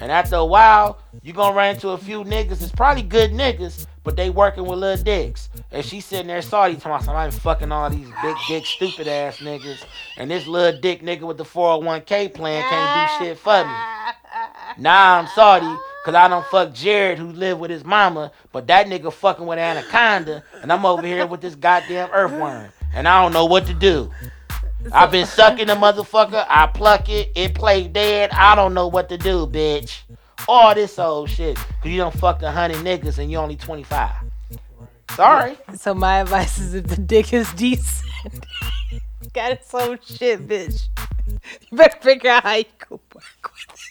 And 0.00 0.10
after 0.10 0.36
a 0.36 0.44
while, 0.44 0.98
you're 1.22 1.34
gonna 1.34 1.54
run 1.54 1.74
into 1.74 1.90
a 1.90 1.98
few 1.98 2.24
niggas. 2.24 2.62
It's 2.62 2.72
probably 2.72 3.02
good 3.02 3.32
niggas, 3.32 3.86
but 4.02 4.16
they 4.16 4.30
working 4.30 4.64
with 4.64 4.78
little 4.78 5.02
dicks. 5.04 5.50
And 5.70 5.84
she 5.84 6.00
sitting 6.00 6.28
there 6.28 6.40
salty 6.40 6.76
talking 6.76 6.92
about 6.92 7.04
somebody 7.04 7.30
fucking 7.32 7.70
all 7.70 7.90
these 7.90 8.08
big 8.22 8.36
dick 8.48 8.64
stupid 8.64 9.06
ass 9.06 9.38
niggas. 9.38 9.84
And 10.16 10.30
this 10.30 10.46
little 10.46 10.80
dick 10.80 11.02
nigga 11.02 11.22
with 11.22 11.36
the 11.36 11.44
401k 11.44 12.32
plan 12.34 12.62
can't 12.62 13.20
do 13.20 13.24
shit 13.26 13.38
for 13.38 13.64
me. 13.64 13.74
Now 14.78 15.18
I'm 15.18 15.26
salty 15.28 15.76
because 16.02 16.14
I 16.14 16.28
don't 16.28 16.46
fuck 16.46 16.72
Jared 16.72 17.18
who 17.18 17.32
live 17.32 17.58
with 17.58 17.70
his 17.70 17.84
mama, 17.84 18.32
but 18.52 18.66
that 18.68 18.86
nigga 18.86 19.12
fucking 19.12 19.44
with 19.44 19.58
Anaconda, 19.58 20.42
and 20.62 20.72
I'm 20.72 20.86
over 20.86 21.06
here 21.06 21.26
with 21.26 21.42
this 21.42 21.54
goddamn 21.54 22.08
earthworm, 22.12 22.70
and 22.94 23.06
I 23.06 23.22
don't 23.22 23.32
know 23.32 23.44
what 23.44 23.66
to 23.66 23.74
do. 23.74 24.10
I've 24.92 25.10
been 25.10 25.26
sucking 25.26 25.66
the 25.66 25.74
motherfucker, 25.74 26.44
I 26.48 26.66
pluck 26.66 27.08
it, 27.08 27.30
it 27.34 27.54
play 27.54 27.86
dead, 27.86 28.30
I 28.32 28.54
don't 28.54 28.74
know 28.74 28.88
what 28.88 29.08
to 29.10 29.18
do, 29.18 29.46
bitch. 29.46 30.00
All 30.48 30.74
this 30.74 30.98
old 30.98 31.30
shit, 31.30 31.56
cause 31.56 31.66
you 31.84 31.98
don't 31.98 32.16
fuck 32.16 32.42
a 32.42 32.50
hundred 32.50 32.78
niggas 32.78 33.18
and 33.18 33.30
you're 33.30 33.42
only 33.42 33.56
25. 33.56 34.10
Sorry. 35.14 35.58
So 35.76 35.94
my 35.94 36.20
advice 36.20 36.58
is 36.58 36.74
if 36.74 36.86
the 36.86 36.96
dick 36.96 37.32
is 37.32 37.52
decent, 37.52 38.46
got 39.32 39.52
its 39.52 39.72
own 39.74 39.98
shit, 40.04 40.46
bitch. 40.46 40.88
You 41.70 41.76
better 41.76 41.98
figure 42.00 42.30
out 42.30 42.42
how 42.42 42.54
you 42.54 42.64
go 42.88 43.00
back 43.14 43.24
with 43.42 43.90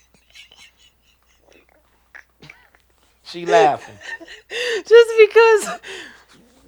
She 3.23 3.45
laughing. 3.45 3.95
Just 4.87 5.11
because 5.19 5.79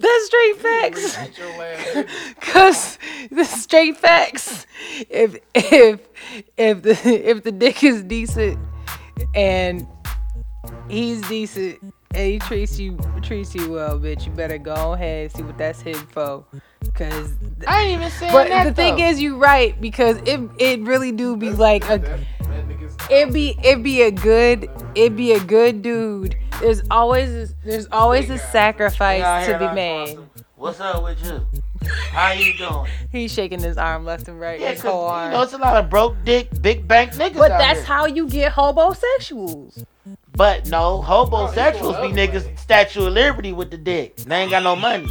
that's 0.02 0.26
straight 0.26 0.58
facts. 0.58 1.18
At 1.18 1.38
your 1.38 1.58
last 1.58 2.08
Cause 2.42 2.98
the 3.30 3.44
straight 3.46 3.98
facts. 3.98 4.66
If 5.10 5.38
if 5.54 6.00
if 6.58 6.82
the 6.82 7.30
if 7.30 7.44
the 7.44 7.52
dick 7.52 7.84
is 7.84 8.04
decent 8.04 8.60
and 9.36 9.88
he's 10.90 11.22
decent 11.22 11.80
and 12.14 12.28
he 12.32 12.40
treats 12.40 12.80
you 12.80 12.98
treats 13.22 13.56
you 13.56 13.72
well, 13.72 14.00
bitch, 14.00 14.26
you 14.26 14.32
better 14.32 14.58
go 14.58 14.94
ahead 14.94 15.24
and 15.24 15.32
see 15.32 15.44
what 15.44 15.58
that's 15.58 15.82
hidden 15.82 16.06
for. 16.08 16.46
Cause 16.94 17.34
I 17.68 17.82
ain't 17.82 18.00
even 18.00 18.12
saying 18.12 18.34
but 18.34 18.50
that 18.50 18.64
the 18.66 18.74
thing 18.74 19.00
is 19.00 19.22
you 19.22 19.38
right 19.38 19.80
because 19.80 20.18
it 20.26 20.42
it 20.58 20.82
really 20.82 21.12
do 21.12 21.38
be 21.38 21.52
like 21.52 21.86
a 21.86 22.00
that, 22.00 22.20
that 22.40 22.82
it 23.10 23.32
be 23.32 23.56
it 23.64 23.84
be 23.84 24.02
a 24.02 24.12
good 24.12 24.70
it 24.96 25.16
be 25.16 25.34
a 25.34 25.40
good 25.40 25.82
dude. 25.82 26.36
There's 26.62 26.82
always 26.92 27.54
there's 27.66 27.88
always 27.92 28.30
a 28.30 28.38
sacrifice 28.38 29.22
Y'all 29.50 29.60
to 29.60 29.68
be 29.68 29.74
made. 29.76 30.18
What's 30.56 30.80
up 30.80 31.04
with 31.04 31.24
you? 31.26 31.46
How 32.12 32.34
you 32.34 32.56
doing? 32.58 32.88
He's 33.12 33.34
shaking 33.34 33.60
his 33.62 33.78
arm 33.78 34.06
left 34.06 34.28
and 34.28 34.40
right. 34.40 34.60
Yeah, 34.60 34.70
his 34.72 34.82
'cause, 34.84 34.92
whole 34.92 35.26
you 35.26 35.32
know, 35.32 35.42
it's 35.42 35.54
a 35.54 35.58
lot 35.58 35.78
of 35.78 35.90
broke 35.90 36.16
dick, 36.24 36.50
big 36.62 36.88
bank 36.88 37.14
niggas 37.14 37.34
But 37.38 37.52
out 37.52 37.58
that's 37.58 37.80
here. 37.80 37.88
how 37.88 38.06
you 38.06 38.28
get 38.30 38.54
hobosexuals. 38.54 39.84
But 40.34 40.68
no, 40.68 41.02
hobosexuals 41.06 41.96
Oh, 41.98 42.08
be 42.08 42.14
niggas 42.14 42.46
way. 42.46 42.56
Statue 42.58 43.08
of 43.08 43.14
Liberty 43.14 43.54
with 43.54 43.72
the 43.72 43.78
dick. 43.78 44.16
They 44.18 44.36
ain't 44.36 44.52
got 44.52 44.62
no 44.64 44.76
money. 44.76 45.08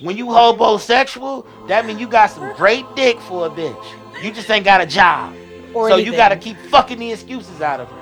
When 0.00 0.16
you 0.16 0.26
hobosexual, 0.26 1.46
that 1.68 1.86
mean 1.86 1.98
you 2.00 2.08
got 2.08 2.30
some 2.32 2.52
great 2.56 2.84
dick 2.96 3.20
for 3.20 3.46
a 3.46 3.50
bitch. 3.50 3.84
You 4.22 4.32
just 4.32 4.50
ain't 4.50 4.64
got 4.64 4.80
a 4.80 4.86
job. 4.86 5.34
Or 5.74 5.88
so 5.88 5.96
you 5.96 6.10
gotta 6.12 6.36
keep 6.36 6.56
fucking 6.70 6.98
the 6.98 7.12
excuses 7.12 7.60
out 7.62 7.78
of 7.80 7.88
her. 7.88 8.01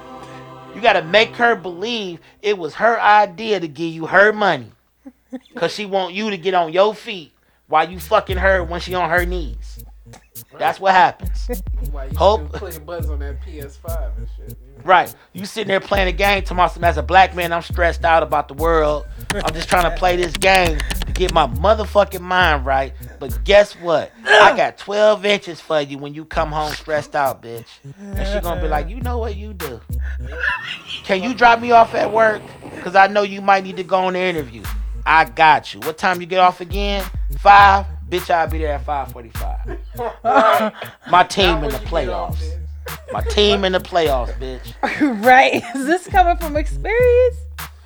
You 0.75 0.81
gotta 0.81 1.03
make 1.03 1.37
her 1.37 1.57
believe 1.57 2.21
it 2.43 2.57
was 2.57 2.75
her 2.75 3.01
idea 3.01 3.61
to 3.61 3.69
give 3.69 3.93
you 3.93 4.07
her 4.07 4.33
money. 4.33 4.73
Cause 5.55 5.73
she 5.73 5.87
want 5.87 6.15
you 6.15 6.31
to 6.31 6.37
get 6.37 6.55
on 6.55 6.73
your 6.73 6.95
feet 6.95 7.33
while 7.69 7.89
you 7.89 8.01
fucking 8.01 8.37
her 8.37 8.65
when 8.65 8.81
she 8.81 8.95
on 8.95 9.11
her 9.11 9.25
knees. 9.25 9.85
That's 10.59 10.81
what 10.81 10.93
happens. 10.93 11.49
Hope- 12.17 12.53
clicking 12.53 12.85
buttons 12.85 13.11
on 13.11 13.21
that 13.21 13.41
PS5 13.43 14.17
and 14.17 14.29
shit? 14.37 14.49
you 14.49 14.49
know? 14.49 14.83
Right. 14.85 15.15
You 15.33 15.47
sitting 15.47 15.69
there 15.69 15.81
playing 15.81 16.09
a 16.09 16.13
game 16.13 16.43
to 16.45 16.55
myself 16.55 16.83
as 16.83 16.97
a 16.97 17.03
black 17.03 17.35
man, 17.35 17.53
I'm 17.53 17.63
stressed 17.63 18.05
out 18.05 18.23
about 18.23 18.49
the 18.49 18.55
world. 18.55 19.07
I'm 19.33 19.55
just 19.55 19.69
trying 19.69 19.91
to 19.91 19.97
play 19.97 20.17
this 20.17 20.37
game 20.37 20.79
to 20.79 21.00
get 21.21 21.35
my 21.35 21.47
motherfucking 21.47 22.23
mind 22.23 22.65
right. 22.65 22.95
But 23.19 23.45
guess 23.45 23.75
what? 23.75 24.11
I 24.25 24.57
got 24.57 24.79
12 24.79 25.27
inches 25.27 25.61
for 25.61 25.79
you 25.81 25.99
when 25.99 26.15
you 26.15 26.25
come 26.25 26.51
home 26.51 26.73
stressed 26.73 27.15
out, 27.15 27.43
bitch. 27.43 27.67
And 28.01 28.27
she 28.27 28.41
gonna 28.41 28.61
be 28.61 28.69
like, 28.69 28.89
you 28.89 29.03
know 29.03 29.19
what 29.19 29.37
you 29.37 29.53
do? 29.53 29.81
Can 31.05 31.23
you 31.23 31.35
drop 31.35 31.61
me 31.61 31.73
off 31.73 31.95
at 31.95 32.11
work? 32.11 32.41
Cause 32.81 32.97
I 32.97 33.07
know 33.07 33.21
you 33.23 33.43
might 33.43 33.65
need 33.65 33.77
to 33.77 33.85
go 33.85 33.99
on 33.99 34.15
the 34.15 34.19
interview. 34.19 34.63
I 35.05 35.27
got 35.27 35.75
you. 35.75 35.81
What 35.81 35.99
time 35.99 36.23
you 36.23 36.27
get 36.27 36.41
off 36.41 36.63
again? 36.63 37.05
Five? 37.41 37.85
Bitch, 38.09 38.31
I'll 38.31 38.49
be 38.49 38.59
there 38.59 38.73
at 38.73 38.85
545. 38.85 40.73
My 41.11 41.23
team 41.25 41.63
in 41.63 41.71
the 41.71 41.81
Now 41.81 41.81
when 41.81 41.83
you 41.83 41.89
get 41.91 42.09
off, 42.09 42.41
playoffs. 42.41 43.13
My 43.13 43.23
team 43.25 43.65
in 43.67 43.73
the 43.73 43.79
playoffs, 43.79 44.33
bitch. 44.39 45.23
right? 45.25 45.63
Is 45.75 45.85
this 45.85 46.09
coming 46.09 46.39
from 46.39 46.57
experience? 46.57 47.37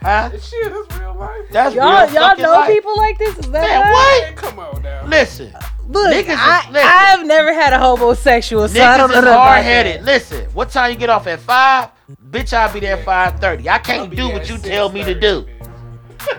Huh? 0.04 0.30
Shit, 0.38 0.72
that's 0.72 1.00
real 1.00 1.14
life. 1.14 1.46
That's 1.50 1.74
Y'all, 1.74 2.04
real 2.06 2.14
y'all 2.14 2.36
know 2.36 2.52
life. 2.52 2.70
people 2.70 2.94
like 2.96 3.18
this? 3.18 3.38
Is 3.38 3.50
that 3.52 3.62
Man, 3.62 3.80
right? 3.80 3.90
what? 3.90 4.22
Man, 4.24 4.34
come 4.36 4.58
on 4.58 4.82
now. 4.82 5.06
Listen, 5.06 5.52
Look, 5.88 6.12
Niggas 6.14 6.36
I, 6.38 6.70
listen. 6.70 6.88
I've 6.92 7.26
never 7.26 7.52
had 7.54 7.72
a 7.72 7.78
hobosexual, 7.78 8.68
so 8.68 8.82
I 8.82 8.96
don't 8.98 9.10
niggas 9.10 9.12
know 9.12 9.18
is 9.30 9.34
hard 9.34 9.62
headed. 9.62 10.02
Listen, 10.02 10.44
what 10.52 10.70
time 10.70 10.90
you 10.92 10.96
get 10.98 11.08
off 11.10 11.26
at 11.26 11.40
five? 11.40 11.88
Bitch, 12.30 12.52
I'll 12.52 12.72
be 12.72 12.80
there 12.80 12.96
at 12.98 13.04
five 13.04 13.40
thirty. 13.40 13.68
I 13.68 13.78
can't 13.78 14.14
do 14.14 14.28
what 14.28 14.48
you 14.48 14.58
tell 14.58 14.90
me 14.92 15.04
to 15.04 15.18
do. 15.18 15.46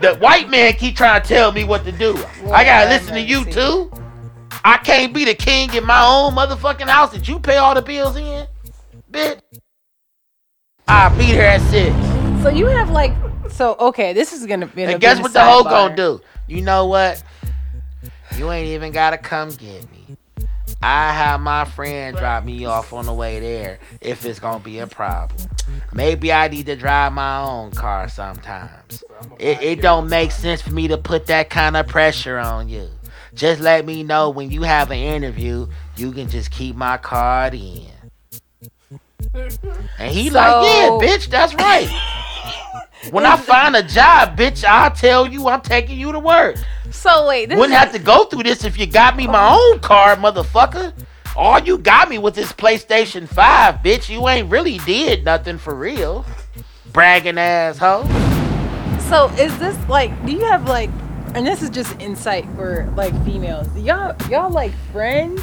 The 0.01 0.15
white 0.17 0.49
man 0.49 0.73
keep 0.73 0.95
trying 0.95 1.21
to 1.21 1.27
tell 1.27 1.51
me 1.51 1.63
what 1.63 1.85
to 1.85 1.91
do. 1.91 2.15
I 2.51 2.63
gotta 2.63 2.87
have 2.87 2.89
listen 2.89 3.13
to 3.15 3.21
you 3.21 3.39
mercy. 3.45 3.51
too. 3.51 3.91
I 4.63 4.77
can't 4.77 5.13
be 5.13 5.25
the 5.25 5.35
king 5.35 5.73
in 5.73 5.85
my 5.85 6.03
own 6.03 6.33
motherfucking 6.33 6.87
house 6.87 7.11
that 7.13 7.27
you 7.27 7.39
pay 7.39 7.57
all 7.57 7.75
the 7.75 7.81
bills 7.83 8.15
in, 8.15 8.47
bitch. 9.11 9.39
I'll 10.87 11.15
be 11.17 11.31
there 11.33 11.47
at 11.49 11.61
six. 11.61 12.14
So 12.45 12.51
you 12.51 12.67
have 12.67 12.91
like, 12.91 13.11
so 13.49 13.75
okay, 13.79 14.13
this 14.13 14.31
is 14.31 14.45
gonna 14.45 14.67
be. 14.67 14.83
And 14.83 15.01
guess 15.01 15.19
what 15.19 15.33
the 15.33 15.43
hoe 15.43 15.63
gonna 15.63 15.95
do? 15.95 16.21
You 16.45 16.61
know 16.61 16.85
what? 16.85 17.23
You 18.37 18.51
ain't 18.51 18.67
even 18.67 18.91
gotta 18.91 19.17
come 19.17 19.49
get 19.49 19.91
me. 19.91 20.15
I 20.79 21.11
have 21.11 21.41
my 21.41 21.65
friend 21.65 22.15
drop 22.15 22.45
me 22.45 22.65
off 22.65 22.93
on 22.93 23.07
the 23.07 23.13
way 23.13 23.39
there 23.39 23.79
if 23.99 24.27
it's 24.27 24.37
gonna 24.39 24.63
be 24.63 24.77
a 24.77 24.85
problem. 24.85 25.49
Maybe 25.91 26.31
I 26.31 26.47
need 26.47 26.67
to 26.67 26.75
drive 26.75 27.13
my 27.13 27.39
own 27.39 27.71
car 27.71 28.07
sometimes. 28.09 29.03
It, 29.39 29.63
it 29.63 29.81
don't 29.81 30.07
make 30.07 30.29
sense 30.29 30.61
for 30.61 30.71
me 30.71 30.87
to 30.89 30.99
put 30.99 31.25
that 31.25 31.49
kind 31.49 31.75
of 31.75 31.87
pressure 31.87 32.37
on 32.37 32.69
you. 32.69 32.87
Just 33.33 33.59
let 33.59 33.87
me 33.87 34.03
know 34.03 34.29
when 34.29 34.51
you 34.51 34.61
have 34.61 34.91
an 34.91 34.99
interview, 34.99 35.65
you 35.97 36.11
can 36.11 36.29
just 36.29 36.51
keep 36.51 36.75
my 36.75 36.97
card 36.97 37.55
in. 37.55 37.87
And 39.33 40.13
he 40.13 40.29
like, 40.29 40.63
yeah, 40.63 40.89
bitch, 41.01 41.27
that's 41.27 41.55
right. 41.55 42.21
When 43.11 43.25
I 43.25 43.37
find 43.37 43.75
a 43.75 43.83
job, 43.83 44.37
bitch, 44.37 44.63
I'll 44.63 44.91
tell 44.91 45.27
you 45.27 45.47
I'm 45.47 45.61
taking 45.61 45.99
you 45.99 46.11
to 46.11 46.19
work. 46.19 46.57
So 46.91 47.27
wait, 47.27 47.49
this 47.49 47.57
Wouldn't 47.57 47.73
is, 47.73 47.79
have 47.79 47.91
to 47.93 47.99
go 47.99 48.25
through 48.25 48.43
this 48.43 48.63
if 48.63 48.77
you 48.77 48.85
got 48.85 49.15
me 49.15 49.27
my 49.27 49.53
own 49.53 49.79
car, 49.79 50.15
motherfucker. 50.15 50.93
all 51.35 51.59
you 51.59 51.77
got 51.77 52.09
me 52.09 52.17
with 52.17 52.35
this 52.35 52.51
PlayStation 52.53 53.27
5, 53.27 53.75
bitch. 53.75 54.09
You 54.09 54.27
ain't 54.29 54.49
really 54.49 54.77
did 54.79 55.25
nothing 55.25 55.57
for 55.57 55.75
real. 55.75 56.25
Bragging 56.93 57.37
asshole. 57.37 58.05
So 59.01 59.27
is 59.37 59.57
this 59.59 59.77
like? 59.89 60.25
Do 60.25 60.31
you 60.31 60.45
have 60.45 60.67
like? 60.67 60.89
And 61.33 61.45
this 61.45 61.61
is 61.61 61.69
just 61.69 61.99
insight 61.99 62.45
for 62.55 62.91
like 62.95 63.13
females. 63.25 63.67
Y'all, 63.77 64.15
y'all 64.29 64.49
like 64.49 64.71
friends? 64.93 65.41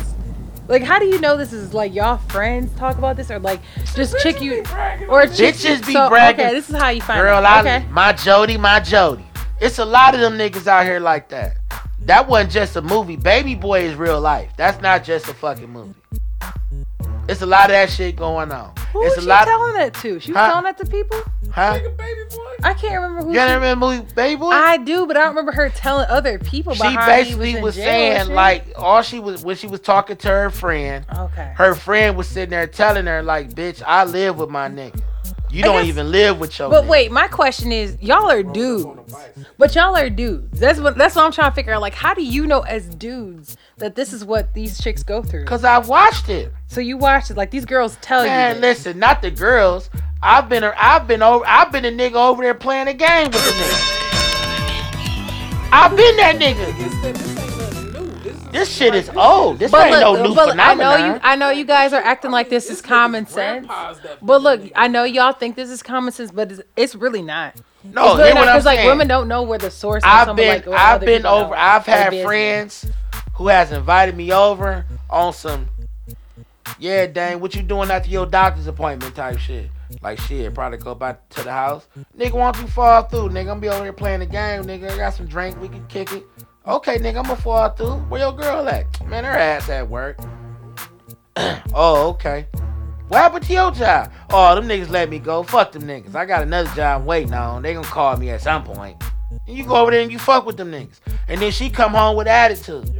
Like, 0.69 0.83
how 0.83 0.99
do 0.99 1.07
you 1.07 1.21
know 1.21 1.37
this 1.37 1.53
is 1.53 1.75
like 1.75 1.93
y'all 1.95 2.19
friends 2.19 2.73
talk 2.79 2.97
about 2.97 3.17
this, 3.17 3.31
or 3.31 3.39
like 3.39 3.61
just 3.95 4.17
chick 4.19 4.41
you, 4.41 4.61
or 5.09 5.27
chick, 5.27 5.55
Bitches 5.57 5.85
be 5.87 5.93
so, 5.93 6.09
bragging. 6.09 6.47
Okay, 6.47 6.55
this 6.55 6.71
is 6.71 6.77
how 6.77 6.89
you 6.91 7.03
find 7.03 7.21
Girl, 7.21 7.45
out. 7.45 7.67
I, 7.67 7.77
Okay. 7.77 7.87
my 7.91 8.13
Jody, 8.13 8.57
my 8.57 8.81
Jody. 8.81 9.25
It's 9.61 9.79
a 9.79 9.85
lot 9.85 10.15
of 10.15 10.21
them 10.21 10.35
niggas 10.39 10.67
out 10.67 10.85
here 10.87 11.01
like 11.01 11.29
that. 11.31 11.57
That 12.01 12.29
wasn't 12.29 12.53
just 12.53 12.77
a 12.77 12.83
movie. 12.83 13.17
Baby 13.17 13.55
Boy 13.55 13.83
is 13.83 13.95
real 13.95 14.21
life. 14.21 14.51
That's 14.57 14.81
not 14.83 15.05
just 15.05 15.29
a 15.29 15.35
fucking 15.35 15.71
movie. 15.71 15.95
It's 17.29 17.41
a 17.41 17.47
lot 17.47 17.67
of 17.67 17.71
that 17.71 17.89
shit 17.91 18.17
going 18.17 18.51
on. 18.51 18.75
Who 18.93 19.03
it's 19.07 19.17
was 19.17 19.19
a 19.19 19.21
she 19.23 19.27
lot. 19.29 19.45
telling 19.45 19.75
that 19.75 19.95
to? 19.95 20.21
She 20.21 20.33
was 20.33 20.37
Huh? 20.41 20.47
telling 20.49 20.65
that 20.65 20.79
to 20.79 20.85
people? 20.87 21.19
huh? 21.53 21.75
Nigga, 21.79 21.97
baby 21.97 22.21
boy. 22.31 22.39
I 22.65 22.75
can't 22.75 22.95
remember 22.95 23.23
who. 23.25 23.29
You 23.29 23.35
she- 23.35 23.39
ever 23.41 23.55
remember 23.55 23.97
the 23.97 24.15
Baby 24.15 24.37
Boy? 24.41 24.51
I 24.51 24.77
do, 24.77 25.07
but 25.07 25.17
I 25.17 25.21
don't 25.21 25.31
remember 25.31 25.53
her 25.53 25.69
telling 25.71 26.07
other 26.09 26.39
people 26.39 26.75
she 26.75 26.97
basically 26.97 27.55
was, 27.55 27.63
was, 27.63 27.79
in 27.79 27.85
jail 27.85 28.13
and 28.17 28.27
saying 28.27 28.37
like 28.37 28.67
all 28.77 29.03
she 29.03 29.19
was 29.21 29.43
when 29.43 29.57
she 29.57 29.67
was 29.67 29.81
talking 29.81 30.17
to 30.19 30.29
her 30.29 30.51
friend. 30.51 31.05
Okay. 31.17 31.53
Her 31.57 31.75
friend 31.75 32.17
was 32.17 32.29
sitting 32.29 32.51
there 32.51 32.67
telling 32.67 33.07
her 33.07 33.23
like, 33.23 33.51
"Bitch, 33.55 33.83
I 33.87 34.05
live 34.05 34.39
with 34.39 34.51
my 34.51 34.69
nigga. 34.69 35.01
You 35.53 35.61
I 35.63 35.67
don't 35.67 35.77
guess- 35.81 35.87
even 35.89 36.11
live 36.11 36.39
with 36.41 36.59
your." 36.59 36.71
But 36.71 36.85
nigga." 36.85 36.89
wait, 36.89 37.13
my 37.13 37.29
question 37.29 37.71
is, 37.73 37.97
y'all 38.01 38.31
are 38.31 38.43
dudes, 38.43 39.15
but 39.59 39.75
y'all 39.75 39.95
are 39.97 40.09
dudes. 40.11 40.59
That's 40.59 40.81
what 40.81 40.97
that's 40.97 41.15
what 41.15 41.25
I'm 41.25 41.33
trying 41.33 41.51
to 41.51 41.55
figure 41.55 41.73
out. 41.75 41.81
Like, 41.81 41.95
how 41.95 42.15
do 42.15 42.23
you 42.25 42.47
know 42.47 42.61
as 42.61 42.87
dudes 42.87 43.57
that 43.79 43.95
this 43.95 44.13
is 44.13 44.25
what 44.25 44.55
these 44.55 44.81
chicks 44.81 45.03
go 45.03 45.23
through? 45.23 45.45
Cause 45.45 45.63
I 45.65 45.79
watched 45.79 46.29
it. 46.29 46.53
So 46.69 46.81
you 46.81 46.97
watched 46.97 47.31
it, 47.31 47.37
like 47.37 47.51
these 47.51 47.65
girls 47.67 47.97
tell 48.01 48.25
Man, 48.25 48.55
you. 48.57 48.61
this. 48.63 48.79
listen, 48.79 48.99
not 48.99 49.21
the 49.23 49.31
girls. 49.31 49.91
I've 50.23 50.49
been, 50.49 50.63
I've 50.65 51.07
been 51.09 51.21
over, 51.23 51.45
I've 51.47 51.71
been 51.73 51.85
a 51.85 51.91
nigga 51.91 52.15
over 52.15 52.43
there 52.43 52.55
playing 52.55 52.89
a 52.89 52.95
game 52.95 53.25
with 53.27 53.45
the 53.45 53.51
nigga. 53.51 53.99
I've 55.75 55.97
been 55.97 56.17
that 56.17 56.37
nigga. 56.39 57.52
It's 58.55 58.59
that- 58.59 58.59
This 58.59 58.59
ain't 58.59 58.59
nothing 58.59 58.59
new. 58.59 58.59
This, 58.59 58.69
is 58.69 58.69
This 58.69 58.69
shit 58.77 58.95
is 58.95 59.11
old. 59.17 59.59
This 59.59 59.71
But 59.71 59.87
ain't 59.89 60.01
no 60.01 60.13
look, 60.13 60.23
new 60.29 60.35
but 60.35 60.59
I 60.61 60.75
know 60.75 60.97
you. 60.97 61.21
I 61.23 61.37
know 61.37 61.51
you 61.51 61.65
guys 61.65 61.93
are 61.93 62.03
acting 62.03 62.31
like 62.31 62.49
this 62.51 62.71
is 62.71 62.81
common 62.81 63.27
sense. 63.27 63.67
grandpas 63.67 64.01
that 64.01 64.25
But 64.25 64.43
look. 64.43 64.61
I 64.77 64.89
know 64.89 65.05
y'all 65.05 65.33
think 65.33 65.57
this 65.57 65.71
is 65.71 65.83
common 65.83 66.13
sense, 66.13 66.31
but 66.31 66.53
it's, 66.53 66.63
it's 66.77 66.95
really 66.95 67.23
not. 67.23 67.55
no, 67.85 68.09
it's 68.11 68.17
really 68.19 68.25
hear 68.29 68.35
not 68.35 68.41
what 68.41 68.49
I'm 68.49 68.55
because 68.55 68.65
like 68.65 68.85
women 68.87 69.09
don't 69.09 69.29
know 69.29 69.43
where 69.43 69.59
the 69.59 69.71
source. 69.71 70.03
I've 70.05 70.29
of, 70.29 70.37
been, 70.37 70.49
like, 70.49 70.69
I've 70.69 71.01
been 71.01 71.27
over. 71.27 71.51
know, 71.51 71.57
I've 71.57 71.87
had 71.87 72.11
business. 72.11 72.27
friends 72.27 72.87
who 73.35 73.49
has 73.49 73.73
invited 73.73 74.17
me 74.17 74.33
over 74.33 74.85
on 75.11 75.33
some, 75.33 75.69
yeah, 76.79 77.07
dang, 77.07 77.41
what 77.41 77.55
you 77.55 77.63
doing 77.63 77.91
after 77.91 78.11
your 78.11 78.27
doctor's 78.27 78.67
appointment 78.67 79.15
type 79.15 79.39
shit. 79.39 79.71
Like 80.01 80.19
shit, 80.21 80.55
probably 80.55 80.79
go 80.79 80.95
back 80.95 81.29
to 81.31 81.43
the 81.43 81.53
house. 81.53 81.87
Nigga, 82.19 82.33
why 82.33 82.51
don't 82.51 82.63
you 82.63 82.69
fall 82.69 83.03
through? 83.03 83.29
Nigga, 83.29 83.41
I'm 83.41 83.47
gonna 83.47 83.61
be 83.61 83.69
over 83.69 83.83
here 83.85 83.93
playing 83.93 84.21
the 84.21 84.27
game. 84.27 84.65
Nigga, 84.65 84.91
I 84.91 84.97
got 84.97 85.11
some 85.15 85.27
drink. 85.27 85.61
We 85.61 85.69
can 85.69 85.87
kick 85.87 86.11
it. 86.13 86.25
Okay, 86.65 86.97
nigga, 86.99 87.17
I'm 87.17 87.25
gonna 87.25 87.37
fall 87.37 87.69
through. 87.71 87.97
Where 88.09 88.21
your 88.21 88.33
girl 88.33 88.69
at? 88.69 89.05
Man, 89.09 89.25
her 89.25 89.31
ass 89.31 89.69
at 89.69 89.89
work. 89.89 90.17
oh, 91.75 92.11
okay. 92.11 92.47
What 93.09 93.19
happened 93.19 93.45
to 93.47 93.53
your 93.53 93.73
job? 93.73 94.13
Oh, 94.31 94.55
them 94.55 94.69
niggas 94.69 94.89
let 94.89 95.11
me 95.11 95.19
go. 95.19 95.43
Fuck 95.43 95.73
them 95.73 95.83
niggas. 95.83 96.15
I 96.15 96.25
got 96.25 96.43
another 96.43 96.73
job 96.77 97.05
waiting 97.05 97.35
on. 97.35 97.63
They 97.63 97.75
gonna 97.75 97.87
call 97.87 98.17
me 98.17 98.31
at 98.31 98.43
some 98.43 98.63
point. 98.63 99.03
And 99.49 99.59
you 99.59 99.65
go 99.65 99.75
over 99.75 99.91
there 99.91 100.03
and 100.03 100.13
you 100.13 100.21
fuck 100.21 100.47
with 100.47 100.57
them 100.57 100.71
niggas. 100.71 101.01
And 101.27 101.41
then 101.43 101.51
she 101.51 101.69
come 101.69 101.95
home 101.95 102.17
with 102.17 102.29
attitude. 102.29 102.95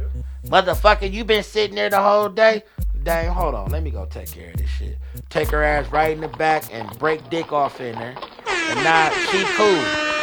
Motherfucker, 0.47 1.09
you 1.09 1.23
been 1.23 1.41
sitting 1.41 1.75
there 1.75 1.89
the 1.89 2.01
whole 2.01 2.27
day? 2.27 2.63
Dang, 3.03 3.29
hold 3.29 3.55
on. 3.55 3.71
Let 3.71 3.81
me 3.81 3.91
go 3.91 4.05
take 4.05 4.29
care 4.29 4.49
of 4.51 4.57
this 4.57 4.69
shit. 4.69 4.97
Take 5.29 5.49
her 5.51 5.63
ass 5.63 5.89
right 5.89 6.11
in 6.11 6.19
the 6.19 6.27
back 6.27 6.65
and 6.73 6.99
break 6.99 7.29
dick 7.29 7.53
off 7.53 7.79
in 7.79 7.95
there. 7.95 8.15
And 8.45 8.83
now 8.83 9.09
she 9.31 9.45
cool. 9.55 10.22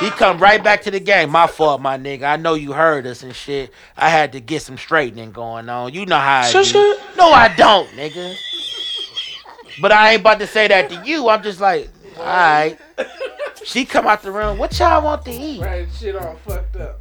He 0.00 0.08
come 0.10 0.38
right 0.38 0.62
back 0.62 0.82
to 0.82 0.90
the 0.90 0.98
game. 1.00 1.30
My 1.30 1.46
fault, 1.46 1.80
my 1.82 1.98
nigga. 1.98 2.22
I 2.24 2.36
know 2.36 2.54
you 2.54 2.72
heard 2.72 3.06
us 3.06 3.22
and 3.22 3.34
shit. 3.34 3.70
I 3.96 4.08
had 4.08 4.32
to 4.32 4.40
get 4.40 4.62
some 4.62 4.78
straightening 4.78 5.30
going 5.30 5.68
on. 5.68 5.92
You 5.92 6.06
know 6.06 6.18
how 6.18 6.40
I 6.40 6.50
do. 6.72 6.96
No, 7.18 7.30
I 7.32 7.54
don't, 7.54 7.86
nigga. 7.90 8.34
But 9.80 9.92
I 9.92 10.12
ain't 10.12 10.20
about 10.22 10.38
to 10.40 10.46
say 10.46 10.68
that 10.68 10.88
to 10.90 11.02
you. 11.04 11.28
I'm 11.28 11.42
just 11.42 11.60
like, 11.60 11.90
all 12.18 12.24
right. 12.24 12.78
She 13.64 13.84
come 13.84 14.06
out 14.06 14.22
the 14.22 14.32
room. 14.32 14.56
What 14.56 14.78
y'all 14.78 15.02
want 15.04 15.24
to 15.26 15.32
eat? 15.32 15.60
Right, 15.60 15.86
shit 15.98 16.16
all 16.16 16.34
fucked 16.46 16.76
up. 16.76 17.00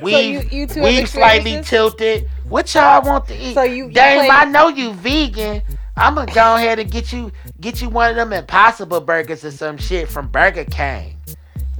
We've, 0.00 0.42
you- 0.44 0.60
you 0.60 0.66
two 0.66 0.82
we've 0.82 1.08
slightly 1.08 1.62
tilted. 1.62 2.28
What 2.48 2.74
y'all 2.74 3.02
want 3.02 3.26
to 3.28 3.36
eat? 3.36 3.54
So 3.54 3.62
you- 3.62 3.86
you 3.88 3.90
Dame, 3.92 4.30
I 4.30 4.46
know 4.46 4.68
you 4.68 4.94
vegan. 4.94 5.62
I'm 5.96 6.14
gonna 6.16 6.32
go 6.32 6.56
ahead 6.56 6.78
and 6.80 6.90
get 6.90 7.12
you 7.12 7.30
get 7.60 7.80
you 7.80 7.88
one 7.88 8.10
of 8.10 8.16
them 8.16 8.32
impossible 8.32 9.00
burgers 9.00 9.44
or 9.44 9.50
some 9.52 9.76
shit 9.76 10.08
from 10.08 10.26
Burger 10.28 10.64
King. 10.64 11.16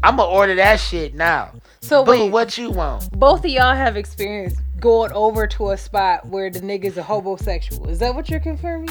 I'm 0.04 0.16
gonna 0.16 0.30
order 0.30 0.54
that 0.56 0.76
shit 0.80 1.14
now. 1.14 1.50
So 1.80 2.04
Boo, 2.04 2.10
wait, 2.10 2.30
what 2.30 2.58
you 2.58 2.70
want? 2.70 3.10
both 3.18 3.40
of 3.44 3.50
y'all 3.50 3.74
have 3.74 3.96
experienced 3.96 4.60
going 4.78 5.10
over 5.12 5.46
to 5.46 5.70
a 5.70 5.78
spot 5.78 6.26
where 6.26 6.50
the 6.50 6.60
nigga's 6.60 6.98
a 6.98 7.02
hobosexual. 7.02 7.88
Is 7.88 8.00
that 8.00 8.14
what 8.14 8.28
you're 8.28 8.38
confirming? 8.40 8.90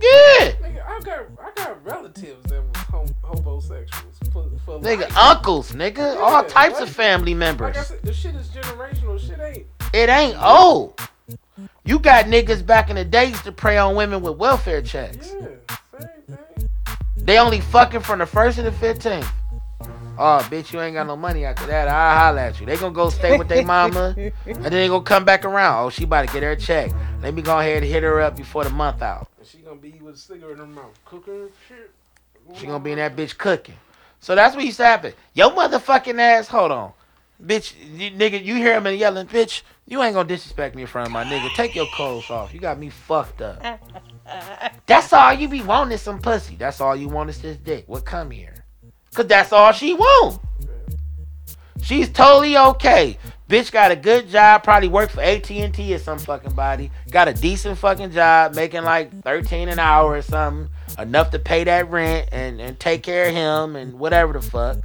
Yeah, 0.00 0.52
Nigga, 0.62 0.86
I 0.86 1.00
got 1.00 1.20
I 1.40 1.50
got 1.56 1.84
relatives 1.84 2.42
that 2.50 2.62
was 2.62 2.76
hom- 2.84 3.14
hobosexuals 3.24 4.32
for, 4.32 4.48
for 4.64 4.78
nigga, 4.78 5.00
life. 5.00 5.16
uncles, 5.16 5.72
nigga, 5.72 6.16
all 6.16 6.44
types 6.44 6.74
right. 6.74 6.82
of 6.84 6.90
family 6.90 7.34
members. 7.34 7.74
Like 7.74 7.84
I 7.84 7.88
said, 7.88 8.02
the 8.02 8.12
shit 8.12 8.36
is 8.36 8.46
generational. 8.48 9.18
Shit 9.18 9.40
ain't. 9.40 9.66
It 9.92 10.08
ain't 10.08 10.40
old. 10.40 11.00
You 11.84 11.98
got 11.98 12.26
niggas 12.26 12.64
back 12.64 12.90
in 12.90 12.96
the 12.96 13.04
days 13.04 13.40
to 13.42 13.50
prey 13.50 13.76
on 13.78 13.96
women 13.96 14.20
with 14.22 14.36
welfare 14.36 14.82
checks. 14.82 15.32
Yeah, 15.40 15.48
same 15.98 16.36
thing. 16.56 16.70
They 17.16 17.38
only 17.38 17.60
fucking 17.60 18.00
from 18.00 18.20
the 18.20 18.26
first 18.26 18.56
to 18.56 18.62
the 18.62 18.72
fifteenth. 18.72 19.28
Oh, 20.18 20.44
bitch, 20.50 20.72
you 20.72 20.80
ain't 20.80 20.94
got 20.94 21.06
no 21.06 21.16
money 21.16 21.44
after 21.44 21.66
that. 21.66 21.86
I'll 21.88 22.18
holler 22.18 22.40
at 22.40 22.58
you. 22.58 22.66
They 22.66 22.76
gonna 22.76 22.92
go 22.92 23.08
stay 23.08 23.38
with 23.38 23.48
their 23.48 23.64
mama, 23.64 24.14
and 24.16 24.32
then 24.64 24.70
they 24.72 24.88
gonna 24.88 25.04
come 25.04 25.24
back 25.24 25.44
around. 25.44 25.84
Oh, 25.84 25.90
she 25.90 26.04
about 26.04 26.26
to 26.26 26.32
get 26.32 26.42
her 26.42 26.56
check. 26.56 26.90
Let 27.22 27.34
me 27.34 27.42
go 27.42 27.58
ahead 27.58 27.82
and 27.82 27.92
hit 27.92 28.02
her 28.02 28.20
up 28.20 28.36
before 28.36 28.64
the 28.64 28.70
month 28.70 29.00
out. 29.00 29.28
And 29.38 29.46
she 29.46 29.58
gonna 29.58 29.76
be 29.76 29.92
with 30.02 30.16
a 30.16 30.18
cigarette 30.18 30.52
in 30.52 30.58
her 30.58 30.66
mouth, 30.66 30.98
cooking 31.04 31.48
shit. 31.68 31.92
She 32.56 32.66
gonna 32.66 32.80
be 32.80 32.92
in 32.92 32.98
that 32.98 33.14
bitch 33.16 33.38
cooking. 33.38 33.76
So 34.20 34.34
that's 34.34 34.56
what 34.56 34.64
used 34.64 34.78
to 34.78 34.84
happen. 34.84 35.12
Yo, 35.34 35.50
motherfucking 35.50 36.18
ass, 36.18 36.48
hold 36.48 36.72
on. 36.72 36.92
Bitch, 37.44 37.74
you, 37.96 38.10
nigga, 38.10 38.44
you 38.44 38.56
hear 38.56 38.74
him 38.74 38.86
and 38.86 38.98
yelling, 38.98 39.28
bitch, 39.28 39.62
you 39.86 40.02
ain't 40.02 40.14
gonna 40.14 40.28
disrespect 40.28 40.74
me 40.74 40.82
in 40.82 40.88
front 40.88 41.06
of 41.06 41.12
my 41.12 41.24
nigga. 41.24 41.54
Take 41.54 41.76
your 41.76 41.86
clothes 41.86 42.28
off. 42.30 42.52
You 42.52 42.58
got 42.58 42.78
me 42.78 42.90
fucked 42.90 43.40
up. 43.42 43.62
That's 44.86 45.12
all 45.12 45.32
you 45.32 45.48
be 45.48 45.62
wanting 45.62 45.92
is 45.92 46.02
some 46.02 46.18
pussy. 46.18 46.56
That's 46.56 46.80
all 46.80 46.96
you 46.96 47.08
want 47.08 47.30
is 47.30 47.40
this 47.40 47.56
dick. 47.58 47.84
What 47.86 48.04
come 48.04 48.30
here? 48.32 48.57
Cause 49.18 49.26
that's 49.26 49.52
all 49.52 49.72
she 49.72 49.94
want. 49.94 50.40
She's 51.82 52.08
totally 52.08 52.56
okay. 52.56 53.18
Bitch 53.48 53.72
got 53.72 53.90
a 53.90 53.96
good 53.96 54.28
job, 54.28 54.62
probably 54.62 54.86
worked 54.86 55.10
for 55.10 55.20
AT&T 55.20 55.92
or 55.92 55.98
some 55.98 56.20
fucking 56.20 56.52
body. 56.52 56.92
Got 57.10 57.26
a 57.26 57.34
decent 57.34 57.78
fucking 57.78 58.12
job, 58.12 58.54
making 58.54 58.84
like 58.84 59.24
13 59.24 59.70
an 59.70 59.80
hour 59.80 60.12
or 60.12 60.22
something. 60.22 60.72
Enough 61.00 61.32
to 61.32 61.40
pay 61.40 61.64
that 61.64 61.90
rent 61.90 62.28
and, 62.30 62.60
and 62.60 62.78
take 62.78 63.02
care 63.02 63.28
of 63.28 63.34
him 63.34 63.74
and 63.74 63.98
whatever 63.98 64.34
the 64.34 64.40
fuck. 64.40 64.76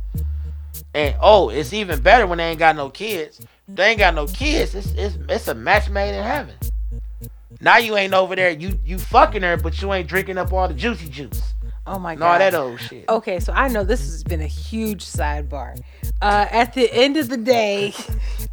And 0.96 1.16
oh, 1.22 1.50
it's 1.50 1.72
even 1.72 2.02
better 2.02 2.26
when 2.26 2.40
they 2.40 2.50
ain't 2.50 2.60
got 2.60 2.76
no 2.76 2.90
kids. 2.90 3.40
They 3.68 3.90
ain't 3.90 4.00
got 4.00 4.16
no 4.16 4.26
kids. 4.26 4.74
It's 4.74 4.94
it's 4.94 5.16
it's 5.30 5.48
a 5.48 5.54
match 5.54 5.92
made 5.92 6.18
in 6.18 6.24
heaven. 6.24 6.56
Now 7.62 7.78
you 7.78 7.96
ain't 7.98 8.16
over 8.16 8.36
there. 8.36 8.50
You 8.50 8.80
you 8.84 8.98
fucking 8.98 9.44
her, 9.44 9.58
but 9.58 9.80
you 9.80 9.94
ain't 9.94 10.10
drinking 10.10 10.40
up 10.40 10.52
all 10.52 10.68
the 10.68 10.74
juicy 10.74 11.08
juice 11.08 11.54
Oh 11.86 12.00
my 12.00 12.16
god. 12.16 12.32
all 12.32 12.40
that 12.40 12.56
old 12.56 12.80
shit. 12.80 13.06
Okay, 13.10 13.40
so 13.40 13.52
I 13.52 13.68
know 13.68 13.84
this 13.84 14.02
has 14.02 14.24
been 14.24 14.42
a 14.42 14.48
huge 14.48 15.04
sidebar. 15.04 15.78
Uh, 16.22 16.48
at 16.50 16.74
the 16.74 16.92
end 16.94 17.18
of 17.18 17.28
the 17.28 17.38
day, 17.38 17.94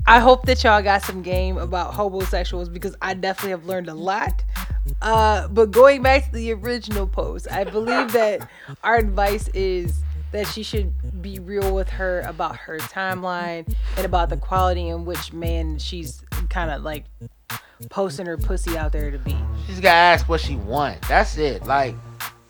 I 0.06 0.18
hope 0.18 0.46
that 0.46 0.64
y'all 0.64 0.82
got 0.82 1.02
some 1.02 1.22
game 1.22 1.56
about 1.56 1.92
hobosexuals 1.92 2.72
because 2.72 2.96
I 3.00 3.14
definitely 3.14 3.50
have 3.50 3.66
learned 3.66 3.88
a 3.88 3.94
lot. 3.94 4.42
Uh, 5.00 5.46
but 5.48 5.70
going 5.70 6.02
back 6.02 6.24
to 6.26 6.32
the 6.32 6.52
original 6.52 7.06
post, 7.06 7.46
I 7.50 7.64
believe 7.64 8.12
that 8.12 8.48
our 8.82 8.96
advice 8.96 9.46
is 9.48 10.00
that 10.32 10.46
she 10.46 10.62
should 10.62 11.22
be 11.22 11.38
real 11.38 11.74
with 11.74 11.88
her 11.90 12.20
about 12.20 12.56
her 12.56 12.78
timeline 12.78 13.72
and 13.96 14.04
about 14.06 14.28
the 14.28 14.36
quality 14.36 14.88
in 14.88 15.04
which 15.04 15.32
man 15.32 15.78
she's 15.78 16.24
kind 16.48 16.70
of 16.70 16.82
like 16.82 17.04
posting 17.90 18.26
her 18.26 18.36
pussy 18.36 18.76
out 18.76 18.92
there 18.92 19.10
to 19.10 19.18
be. 19.18 19.36
She's 19.66 19.80
gotta 19.80 19.96
ask 19.96 20.28
what 20.28 20.40
she 20.40 20.56
wants. 20.56 21.08
That's 21.08 21.36
it. 21.36 21.64
Like, 21.66 21.94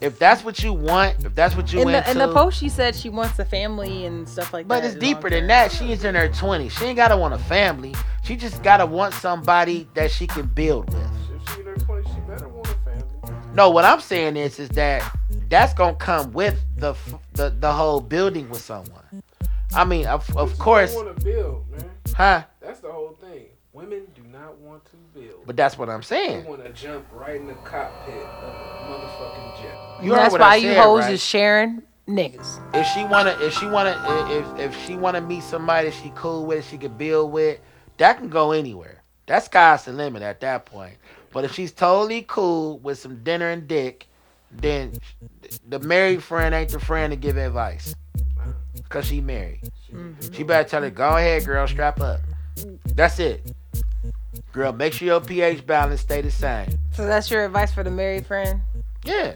if 0.01 0.19
that's 0.19 0.43
what 0.45 0.63
you 0.63 0.73
want, 0.73 1.25
if 1.25 1.35
that's 1.35 1.55
what 1.55 1.73
you 1.73 1.81
In 1.81 1.89
into, 1.89 2.11
in 2.11 2.19
the 2.19 2.33
post, 2.33 2.59
she 2.59 2.69
said 2.69 2.95
she 2.95 3.09
wants 3.09 3.39
a 3.39 3.45
family 3.45 4.07
and 4.07 4.29
stuff 4.29 4.53
like 4.53 4.67
but 4.67 4.77
that. 4.77 4.81
But 4.83 4.91
it's 4.91 4.95
deeper 4.99 5.29
than 5.29 5.47
that. 5.49 5.73
She's 5.73 6.05
in 6.05 6.15
her 6.15 6.29
20s. 6.29 6.71
She 6.71 6.87
ain't 6.87 6.97
gotta 6.97 7.17
want 7.17 7.35
a 7.35 7.39
family. 7.39 7.95
She 8.25 8.37
just 8.37 8.63
gotta 8.63 8.87
want 8.87 9.15
somebody 9.15 9.89
that 9.95 10.11
she 10.11 10.27
can 10.27 10.47
build 10.47 10.93
with. 10.93 11.11
If 11.35 11.55
she 11.55 11.61
in 11.61 11.67
her 11.67 11.75
20s, 11.75 12.15
she 12.15 12.21
better 12.21 12.49
want 12.49 12.69
a 12.69 12.75
family. 12.91 13.55
No, 13.55 13.71
what 13.71 13.85
I'm 13.85 14.01
saying 14.01 14.37
is, 14.37 14.59
is 14.59 14.71
that 14.71 15.03
that's 15.49 15.75
gonna 15.75 15.97
come 15.97 16.33
with 16.33 16.59
the 16.77 16.95
the, 17.35 17.51
the 17.51 17.73
whole 17.73 18.01
building 18.01 18.49
with 18.49 18.61
someone. 18.63 19.05
I 19.75 19.85
mean, 19.85 20.07
of, 20.07 20.37
of 20.37 20.59
course, 20.59 20.95
you 20.95 21.05
want 21.05 21.19
to 21.19 21.25
build, 21.25 21.71
man. 21.71 21.91
huh? 22.15 22.43
That's 22.61 22.81
the 22.81 22.91
whole 22.91 23.17
thing. 23.21 23.47
Women 23.73 24.07
do 24.17 24.23
not 24.23 24.31
not 24.41 24.59
want 24.59 24.85
to 24.87 24.97
build. 25.15 25.47
But 25.47 25.57
that's 25.57 25.77
what 25.77 25.89
I'm 25.89 26.01
They 26.01 26.07
saying. 26.07 26.45
want 26.47 26.65
to 26.65 26.73
jump 26.73 27.07
right 27.13 27.37
in 27.37 27.47
the 27.47 27.55
cockpit 27.55 28.15
of 28.15 28.55
a 28.55 28.89
motherfucking 28.89 29.63
jet. 29.63 29.90
You 30.03 30.11
That's 30.13 30.33
why 30.33 30.39
I 30.41 30.57
you 30.57 30.73
said, 30.73 30.83
hoes 30.83 31.01
right? 31.05 31.13
is 31.15 31.23
sharing 31.23 31.83
niggas. 32.09 32.59
if 32.75 32.87
she 32.89 33.05
wanna 33.05 33.37
if 33.41 33.55
she 33.55 33.67
wanna 33.67 33.95
if 34.31 34.59
if 34.75 34.85
she 34.87 34.97
wanna 34.97 35.21
meet 35.21 35.43
somebody 35.45 35.91
she 35.93 36.11
cool 36.17 36.45
with 36.47 36.67
she 36.69 36.77
could 36.77 36.99
build 36.99 37.31
with 37.31 37.61
that 37.99 38.17
can 38.19 38.29
go 38.29 38.51
anywhere 38.53 39.03
that 39.27 39.45
sky's 39.45 39.85
the 39.85 39.93
limit 39.93 40.21
at 40.23 40.41
that 40.41 40.67
point 40.67 40.95
but 41.33 41.45
if 41.45 41.53
she's 41.55 41.71
totally 41.71 42.23
cool 42.27 42.79
with 42.81 42.99
some 42.99 43.23
dinner 43.23 43.51
and 43.51 43.69
dick 43.69 44.09
then 44.51 44.93
the 45.69 45.79
married 45.79 46.21
friend 46.21 46.53
ain't 46.53 46.71
the 46.73 46.81
friend 46.81 47.13
to 47.13 47.17
give 47.17 47.37
advice 47.37 47.95
because 48.75 49.07
she 49.07 49.21
married 49.21 49.61
Mm-hmm. 49.93 50.33
she 50.33 50.43
better 50.45 50.69
tell 50.69 50.83
her 50.83 50.91
go 50.91 51.17
ahead 51.17 51.45
girl 51.45 51.67
strap 51.69 52.01
up 52.01 52.21
that's 52.95 53.19
it 53.21 53.53
girl 54.53 54.73
make 54.73 54.93
sure 54.93 55.07
your 55.07 55.21
ph 55.21 55.65
balance 55.67 56.01
stay 56.01 56.21
the 56.23 56.31
same 56.31 56.67
So 56.93 57.07
that's 57.07 57.31
your 57.31 57.45
advice 57.45 57.73
for 57.73 57.83
the 57.85 57.91
married 57.91 58.27
friend? 58.27 58.61
yeah 59.05 59.35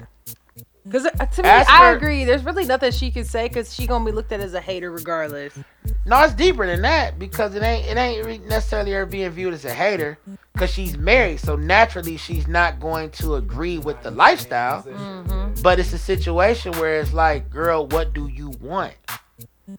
Because 0.84 1.04
to 1.04 1.42
me, 1.42 1.48
Ask 1.48 1.70
I 1.70 1.90
her- 1.90 1.96
agree. 1.96 2.24
There's 2.24 2.44
really 2.44 2.66
nothing 2.66 2.92
she 2.92 3.10
can 3.10 3.24
say 3.24 3.48
because 3.48 3.72
she 3.74 3.86
gonna 3.86 4.04
be 4.04 4.12
looked 4.12 4.32
at 4.32 4.40
as 4.40 4.52
a 4.52 4.60
hater 4.60 4.90
regardless. 4.90 5.58
No, 6.04 6.22
it's 6.22 6.34
deeper 6.34 6.66
than 6.66 6.82
that 6.82 7.18
because 7.18 7.54
it 7.54 7.62
ain't 7.62 7.86
it 7.86 7.96
ain't 7.96 8.26
re- 8.26 8.38
necessarily 8.38 8.92
her 8.92 9.06
being 9.06 9.30
viewed 9.30 9.54
as 9.54 9.64
a 9.64 9.72
hater 9.72 10.18
because 10.52 10.68
she's 10.70 10.98
married, 10.98 11.40
so 11.40 11.56
naturally 11.56 12.18
she's 12.18 12.46
not 12.46 12.80
going 12.80 13.10
to 13.12 13.36
agree 13.36 13.78
with 13.78 14.02
the 14.02 14.10
lifestyle. 14.10 14.82
Mm-hmm. 14.82 15.62
But 15.62 15.78
it's 15.80 15.92
a 15.94 15.98
situation 15.98 16.72
where 16.72 17.00
it's 17.00 17.14
like, 17.14 17.48
girl, 17.48 17.86
what 17.86 18.12
do 18.12 18.28
you 18.28 18.50
want? 18.60 18.92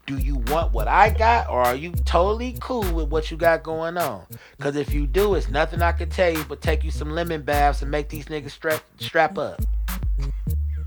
Do 0.08 0.18
you 0.18 0.38
want 0.48 0.74
what 0.74 0.88
I 0.88 1.12
got, 1.12 1.48
or 1.48 1.62
are 1.62 1.76
you 1.76 1.92
totally 2.06 2.58
cool 2.60 2.82
with 2.92 3.10
what 3.10 3.30
you 3.30 3.38
got 3.38 3.62
going 3.62 3.98
on? 3.98 4.26
Because 4.58 4.76
if 4.76 4.92
you 4.92 5.06
do, 5.06 5.36
it's 5.36 5.50
nothing 5.50 5.84
I 5.84 5.92
can 5.92 6.10
tell 6.10 6.32
you 6.32 6.44
but 6.46 6.62
take 6.62 6.84
you 6.84 6.90
some 6.90 7.12
lemon 7.12 7.44
baths 7.44 7.84
and 7.84 7.92
make 7.92 8.10
these 8.10 8.26
niggas 8.26 8.50
strap 8.50 8.84
strap 9.00 9.38
up. 9.38 9.62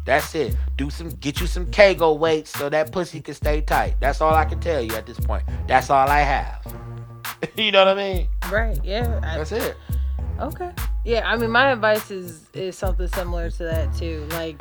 That's 0.09 0.35
it. 0.35 0.57
Do 0.79 0.89
some, 0.89 1.11
get 1.11 1.39
you 1.39 1.47
some 1.47 1.71
Kegel 1.71 2.17
weights 2.17 2.49
so 2.49 2.71
that 2.71 2.93
pussy 2.93 3.21
can 3.21 3.35
stay 3.35 3.61
tight. 3.61 3.97
That's 4.01 4.23
all 4.23 4.35
I 4.35 4.47
can 4.47 4.59
tell 4.59 4.81
you 4.81 4.95
at 4.95 5.05
this 5.05 5.21
point. 5.21 5.45
That's 5.67 5.91
all 5.91 6.09
I 6.09 6.21
have. 6.21 6.67
you 7.59 7.71
know 7.71 7.85
what 7.85 7.89
I 7.89 7.95
mean? 7.95 8.29
Right? 8.51 8.83
Yeah. 8.83 9.21
I- 9.23 9.37
That's 9.37 9.53
it. 9.53 9.77
Okay. 10.41 10.71
Yeah, 11.05 11.31
I 11.31 11.37
mean, 11.37 11.51
my 11.51 11.73
advice 11.73 12.11
is 12.11 12.47
is 12.55 12.75
something 12.79 13.09
similar 13.09 13.51
to 13.51 13.65
that 13.65 13.95
too. 13.95 14.27
Like, 14.31 14.57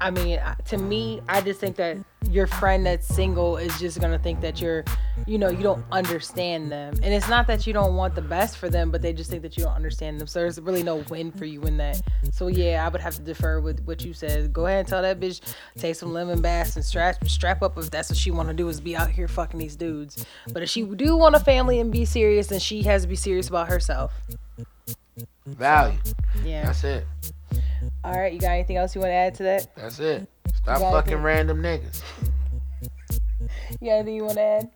I 0.00 0.10
mean, 0.10 0.38
uh, 0.38 0.54
to 0.66 0.78
me, 0.78 1.20
I 1.28 1.40
just 1.40 1.60
think 1.60 1.76
that 1.76 1.98
your 2.30 2.46
friend 2.46 2.84
that's 2.84 3.06
single 3.06 3.56
is 3.56 3.78
just 3.78 4.00
gonna 4.00 4.18
think 4.18 4.40
that 4.40 4.60
you're, 4.60 4.84
you 5.26 5.38
know, 5.38 5.48
you 5.48 5.62
don't 5.62 5.84
understand 5.92 6.72
them, 6.72 6.94
and 7.02 7.14
it's 7.14 7.28
not 7.28 7.46
that 7.46 7.66
you 7.66 7.72
don't 7.72 7.94
want 7.94 8.14
the 8.14 8.22
best 8.22 8.58
for 8.58 8.68
them, 8.68 8.90
but 8.90 9.02
they 9.02 9.12
just 9.12 9.30
think 9.30 9.42
that 9.42 9.56
you 9.56 9.64
don't 9.64 9.74
understand 9.74 10.20
them. 10.20 10.26
So 10.26 10.40
there's 10.40 10.60
really 10.60 10.82
no 10.82 10.96
win 11.08 11.30
for 11.30 11.44
you 11.44 11.62
in 11.62 11.76
that. 11.76 12.00
So 12.32 12.48
yeah, 12.48 12.84
I 12.84 12.88
would 12.88 13.00
have 13.00 13.14
to 13.16 13.22
defer 13.22 13.60
with 13.60 13.84
what 13.84 14.04
you 14.04 14.12
said. 14.12 14.52
Go 14.52 14.66
ahead 14.66 14.80
and 14.80 14.88
tell 14.88 15.02
that 15.02 15.20
bitch 15.20 15.40
take 15.76 15.94
some 15.94 16.12
lemon 16.12 16.40
baths 16.40 16.76
and 16.76 16.84
strap 16.84 17.24
strap 17.28 17.62
up 17.62 17.78
if 17.78 17.90
that's 17.90 18.10
what 18.10 18.18
she 18.18 18.30
want 18.30 18.48
to 18.48 18.54
do 18.54 18.68
is 18.68 18.80
be 18.80 18.96
out 18.96 19.10
here 19.10 19.28
fucking 19.28 19.58
these 19.58 19.76
dudes. 19.76 20.24
But 20.52 20.62
if 20.62 20.68
she 20.68 20.82
do 20.82 21.16
want 21.16 21.34
a 21.34 21.40
family 21.40 21.80
and 21.80 21.92
be 21.92 22.04
serious, 22.04 22.48
then 22.48 22.60
she 22.60 22.82
has 22.82 23.02
to 23.02 23.08
be 23.08 23.16
serious 23.16 23.48
about 23.48 23.68
herself. 23.68 24.12
Value. 25.46 25.98
Yeah. 26.44 26.66
That's 26.66 26.84
it. 26.84 27.06
All 28.06 28.12
right, 28.16 28.32
you 28.32 28.38
got 28.38 28.50
anything 28.52 28.76
else 28.76 28.94
you 28.94 29.00
want 29.00 29.10
to 29.10 29.14
add 29.14 29.34
to 29.34 29.42
that? 29.42 29.74
That's 29.74 29.98
it. 29.98 30.28
Stop 30.54 30.78
fucking 30.78 31.14
anything? 31.14 31.22
random 31.24 31.60
niggas. 31.60 32.02
You 33.80 33.88
got 33.88 33.94
anything 33.94 34.14
you 34.14 34.24
want 34.24 34.36
to 34.36 34.42
add? 34.42 34.70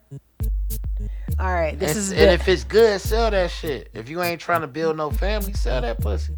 All 1.39 1.55
right, 1.55 1.79
this 1.79 1.91
and, 1.91 1.99
is 1.99 2.11
and 2.11 2.21
the- 2.23 2.33
if 2.33 2.49
it's 2.49 2.65
good, 2.65 3.01
sell 3.01 3.31
that 3.31 3.53
shit. 3.53 3.89
If 3.95 4.09
you 4.09 4.21
ain't 4.21 4.41
trying 4.41 4.63
to 4.63 4.67
build 4.67 4.97
no 4.97 5.11
family, 5.13 5.53
sell 5.53 5.81
that 5.81 6.01
pussy. 6.01 6.35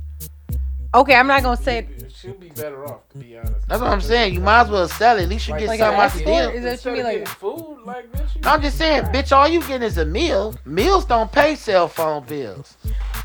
okay. 0.95 1.15
I'm 1.15 1.27
not 1.27 1.43
gonna 1.43 1.57
say 1.57 1.89
She'll 2.15 2.35
be 2.35 2.51
better 2.51 2.87
off, 2.87 3.09
to 3.09 3.19
be 3.19 3.39
honest. 3.39 3.67
That's 3.67 3.81
what 3.81 3.91
I'm 3.91 4.01
saying. 4.03 4.35
You 4.35 4.41
might 4.41 4.61
as 4.61 4.69
well 4.71 4.87
sell 4.87 5.19
it. 5.19 5.23
At 5.23 5.29
least 5.31 5.49
you 5.49 5.59
get 5.59 5.67
Like 5.69 5.81
something 5.81 5.99
an 5.99 6.05
out 6.05 6.13
the 6.13 6.25
deal. 6.25 6.51
Is 6.51 6.63
that 6.83 6.91
what 6.91 6.99
you 6.99 7.05
mean, 7.05 7.19
like- 7.21 7.29
food, 7.29 7.79
like 7.85 8.13
bitch. 8.13 8.35
you 8.37 8.41
No, 8.43 8.51
I'm 8.51 8.63
just 8.63 8.77
saying, 8.79 9.05
bitch, 9.05 9.33
all 9.35 9.49
you 9.49 9.61
getting 9.61 9.83
is 9.83 9.97
a 9.99 10.05
meal. 10.05 10.55
Meals 10.67 11.05
don't 11.07 11.33
pay 11.33 11.57
cell 11.57 11.89
phone 11.89 12.25
bills. 12.25 12.77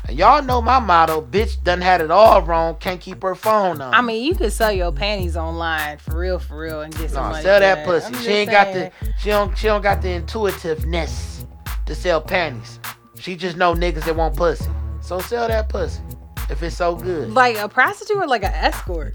And 0.08 0.18
y'all 0.18 0.42
know 0.42 0.62
my 0.62 0.78
motto, 0.78 1.20
bitch 1.20 1.62
done 1.62 1.82
had 1.82 2.00
it 2.00 2.10
all 2.10 2.40
wrong, 2.40 2.76
can't 2.76 2.98
keep 2.98 3.22
her 3.22 3.34
phone 3.34 3.82
on. 3.82 3.92
I 3.92 4.00
mean, 4.00 4.24
you 4.24 4.34
could 4.34 4.54
sell 4.54 4.72
your 4.72 4.90
panties 4.90 5.36
online 5.36 5.98
for 5.98 6.18
real, 6.18 6.38
for 6.38 6.58
real, 6.58 6.80
and 6.80 6.96
get 6.96 7.10
some 7.10 7.24
no, 7.24 7.30
money. 7.32 7.42
sell 7.42 7.60
that 7.60 7.84
pussy. 7.84 8.06
I'm 8.06 8.12
She 8.14 8.18
just 8.18 8.28
ain't 8.30 8.50
got 8.50 8.72
the 8.72 8.90
she 9.18 9.28
don't 9.28 9.56
she 9.56 9.66
don't 9.66 9.82
got 9.82 10.00
the 10.00 10.10
intuitiveness 10.10 11.46
to 11.84 11.94
sell 11.94 12.22
panties. 12.22 12.80
She 13.20 13.36
just 13.36 13.58
know 13.58 13.74
niggas 13.74 14.04
that 14.04 14.16
want 14.16 14.34
pussy. 14.34 14.70
So 15.02 15.20
sell 15.20 15.46
that 15.46 15.68
pussy. 15.68 16.00
If 16.48 16.62
it's 16.62 16.76
so 16.76 16.96
good. 16.96 17.34
like 17.34 17.58
a 17.58 17.68
prostitute 17.68 18.16
or 18.16 18.26
like 18.26 18.44
an 18.44 18.54
escort. 18.54 19.14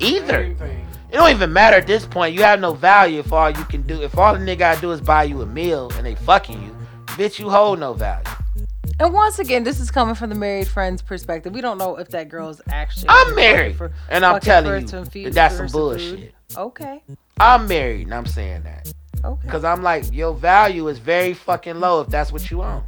Either. 0.00 0.44
Same 0.44 0.56
thing. 0.56 0.86
It 1.10 1.14
don't 1.14 1.30
even 1.30 1.50
matter 1.50 1.78
at 1.78 1.86
this 1.86 2.04
point. 2.04 2.34
You 2.34 2.42
have 2.42 2.60
no 2.60 2.74
value 2.74 3.20
if 3.20 3.32
all 3.32 3.50
you 3.50 3.64
can 3.64 3.82
do 3.82 4.02
if 4.02 4.18
all 4.18 4.34
the 4.34 4.40
nigga 4.40 4.58
gotta 4.58 4.80
do 4.82 4.92
is 4.92 5.00
buy 5.00 5.24
you 5.24 5.40
a 5.40 5.46
meal 5.46 5.90
and 5.96 6.04
they 6.04 6.14
fucking 6.14 6.62
you, 6.62 6.76
bitch, 7.06 7.38
you 7.38 7.48
hold 7.48 7.80
no 7.80 7.94
value. 7.94 8.24
And 9.00 9.14
once 9.14 9.38
again, 9.38 9.64
this 9.64 9.80
is 9.80 9.90
coming 9.90 10.14
from 10.14 10.28
the 10.28 10.36
married 10.36 10.68
friend's 10.68 11.00
perspective. 11.00 11.54
We 11.54 11.62
don't 11.62 11.78
know 11.78 11.96
if 11.96 12.08
that 12.10 12.28
girl's 12.28 12.60
actually. 12.68 13.06
I'm 13.08 13.34
married. 13.34 13.76
for- 13.76 13.92
And 14.10 14.26
I'm 14.26 14.40
telling 14.40 14.82
you 14.82 15.24
that 15.24 15.32
that's 15.32 15.56
some 15.56 15.68
bullshit. 15.68 16.18
food. 16.20 16.32
Okay. 16.56 17.02
I'm 17.38 17.66
married 17.66 18.02
and 18.02 18.14
I'm 18.14 18.26
saying 18.26 18.64
that. 18.64 18.92
Okay. 19.24 19.48
Cause 19.48 19.64
I'm 19.64 19.82
like, 19.82 20.12
your 20.12 20.34
value 20.34 20.88
is 20.88 20.98
very 20.98 21.32
fucking 21.32 21.80
low 21.80 22.02
if 22.02 22.08
that's 22.08 22.30
what 22.30 22.50
you 22.50 22.62
own. 22.62 22.82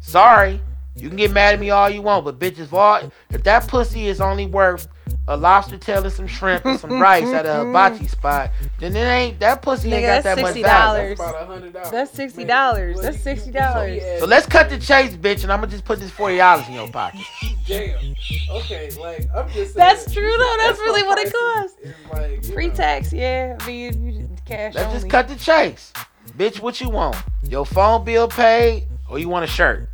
Sorry. 0.00 0.60
You 0.96 1.08
can 1.08 1.16
get 1.16 1.32
mad 1.32 1.54
at 1.54 1.60
me 1.60 1.70
all 1.70 1.88
you 1.88 2.02
want, 2.02 2.24
but 2.24 2.38
bitches, 2.38 3.10
if 3.30 3.42
that 3.44 3.66
pussy 3.68 4.06
is 4.08 4.20
only 4.20 4.46
worth 4.46 4.88
a 5.28 5.36
lobster 5.36 5.78
tail 5.78 6.02
and 6.04 6.12
some 6.12 6.26
shrimp 6.26 6.64
and 6.64 6.78
some 6.80 7.00
rice 7.00 7.26
at 7.28 7.46
a 7.46 7.64
hibachi 7.64 8.06
spot, 8.08 8.50
then 8.80 8.94
it 8.96 9.00
ain't 9.00 9.40
that 9.40 9.62
pussy 9.62 9.92
ain't 9.92 10.02
got 10.06 10.22
that 10.24 10.36
that's 10.36 10.42
much 10.42 10.54
$60. 10.56 10.62
value. 10.62 11.08
That's 11.16 11.20
about 11.20 11.42
a 11.42 11.46
hundred 11.46 11.72
dollars. 11.72 11.90
That's 11.90 12.12
$60. 12.16 13.02
That's 13.02 13.24
you- 13.26 13.32
you- 13.32 13.52
$60. 13.52 13.94
you- 14.14 14.20
So 14.20 14.26
let's 14.26 14.46
cut 14.46 14.68
the 14.70 14.78
chase, 14.78 15.14
bitch, 15.16 15.42
and 15.42 15.52
I'm 15.52 15.60
gonna 15.60 15.70
just 15.70 15.84
put 15.84 15.98
this 16.00 16.10
forty 16.10 16.36
dollars 16.38 16.66
in 16.68 16.74
your 16.74 16.88
pocket. 16.88 17.20
Damn. 17.66 18.14
Okay, 18.50 18.90
like 19.00 19.28
I'm 19.34 19.46
just. 19.50 19.74
Saying, 19.74 19.76
That's 19.76 20.12
true, 20.12 20.32
though. 20.36 20.54
That's 20.58 20.78
my 20.78 20.84
really 20.84 21.02
what 21.04 21.18
it 21.18 21.32
costs. 21.32 21.78
is 21.80 21.94
Like, 22.12 22.46
you 22.46 22.52
Free 22.54 22.70
tax, 22.70 23.12
yeah. 23.12 23.56
I 23.60 23.66
mean, 23.66 24.04
you 24.04 24.26
just 24.26 24.44
cash 24.44 24.74
Let's 24.74 24.86
only. 24.88 24.98
just 25.00 25.10
cut 25.10 25.28
the 25.28 25.36
chase, 25.36 25.92
bitch. 26.36 26.60
What 26.60 26.80
you 26.80 26.88
want? 26.90 27.16
Your 27.48 27.64
phone 27.64 28.04
bill 28.04 28.28
paid, 28.28 28.88
or 29.08 29.18
you 29.18 29.28
want 29.28 29.44
a 29.44 29.48
shirt? 29.48 29.88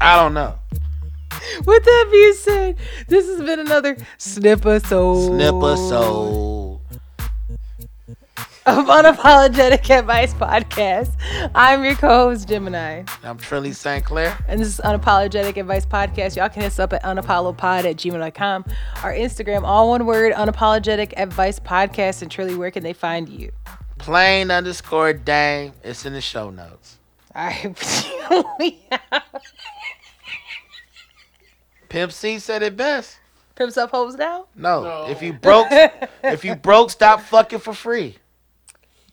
I 0.00 0.16
don't 0.16 0.32
know. 0.34 0.54
With 1.64 1.84
that 1.84 2.08
being 2.10 2.32
said, 2.34 2.76
this 3.08 3.26
has 3.26 3.38
been 3.40 3.60
another 3.60 3.96
snipper 4.18 4.80
soul. 4.80 5.26
Snipper 5.28 5.76
soul. 5.76 6.80
of 8.64 8.86
Unapologetic 8.86 9.90
Advice 9.90 10.34
Podcast. 10.34 11.10
I'm 11.54 11.82
your 11.84 11.96
co-host 11.96 12.46
Gemini, 12.48 13.02
I'm 13.24 13.36
Trilly 13.38 13.74
St. 13.74 14.04
Clair. 14.04 14.38
and 14.46 14.60
this 14.60 14.68
is 14.68 14.80
Unapologetic 14.84 15.56
Advice 15.56 15.84
Podcast. 15.84 16.36
Y'all 16.36 16.48
can 16.48 16.62
hit 16.62 16.68
us 16.68 16.78
up 16.78 16.92
at 16.92 17.02
unapollopod 17.02 17.84
at 17.84 17.96
gmail.com. 17.96 18.64
Our 19.02 19.12
Instagram, 19.12 19.64
all 19.64 19.88
one 19.88 20.06
word, 20.06 20.32
Unapologetic 20.34 21.12
Advice 21.16 21.58
Podcast. 21.58 22.22
And 22.22 22.30
Trilly, 22.30 22.56
where 22.56 22.70
can 22.70 22.84
they 22.84 22.92
find 22.92 23.28
you? 23.28 23.50
Plain 23.98 24.50
underscore 24.52 25.12
Dame. 25.12 25.72
It's 25.82 26.06
in 26.06 26.12
the 26.12 26.20
show 26.20 26.50
notes. 26.50 26.98
All 27.34 27.46
right. 27.46 27.74
we 31.92 32.00
out. 32.00 32.08
Pimp 32.08 32.12
C 32.12 32.38
said 32.38 32.62
it 32.62 32.76
best. 32.76 33.18
Pimps 33.54 33.76
up, 33.76 33.90
hoes 33.90 34.14
down. 34.16 34.44
No, 34.56 34.82
No. 34.82 35.06
if 35.08 35.22
you 35.22 35.32
broke, 35.34 35.66
if 36.24 36.44
you 36.44 36.54
broke, 36.54 36.90
stop 36.90 37.20
fucking 37.20 37.58
for 37.60 37.74
free. 37.74 38.18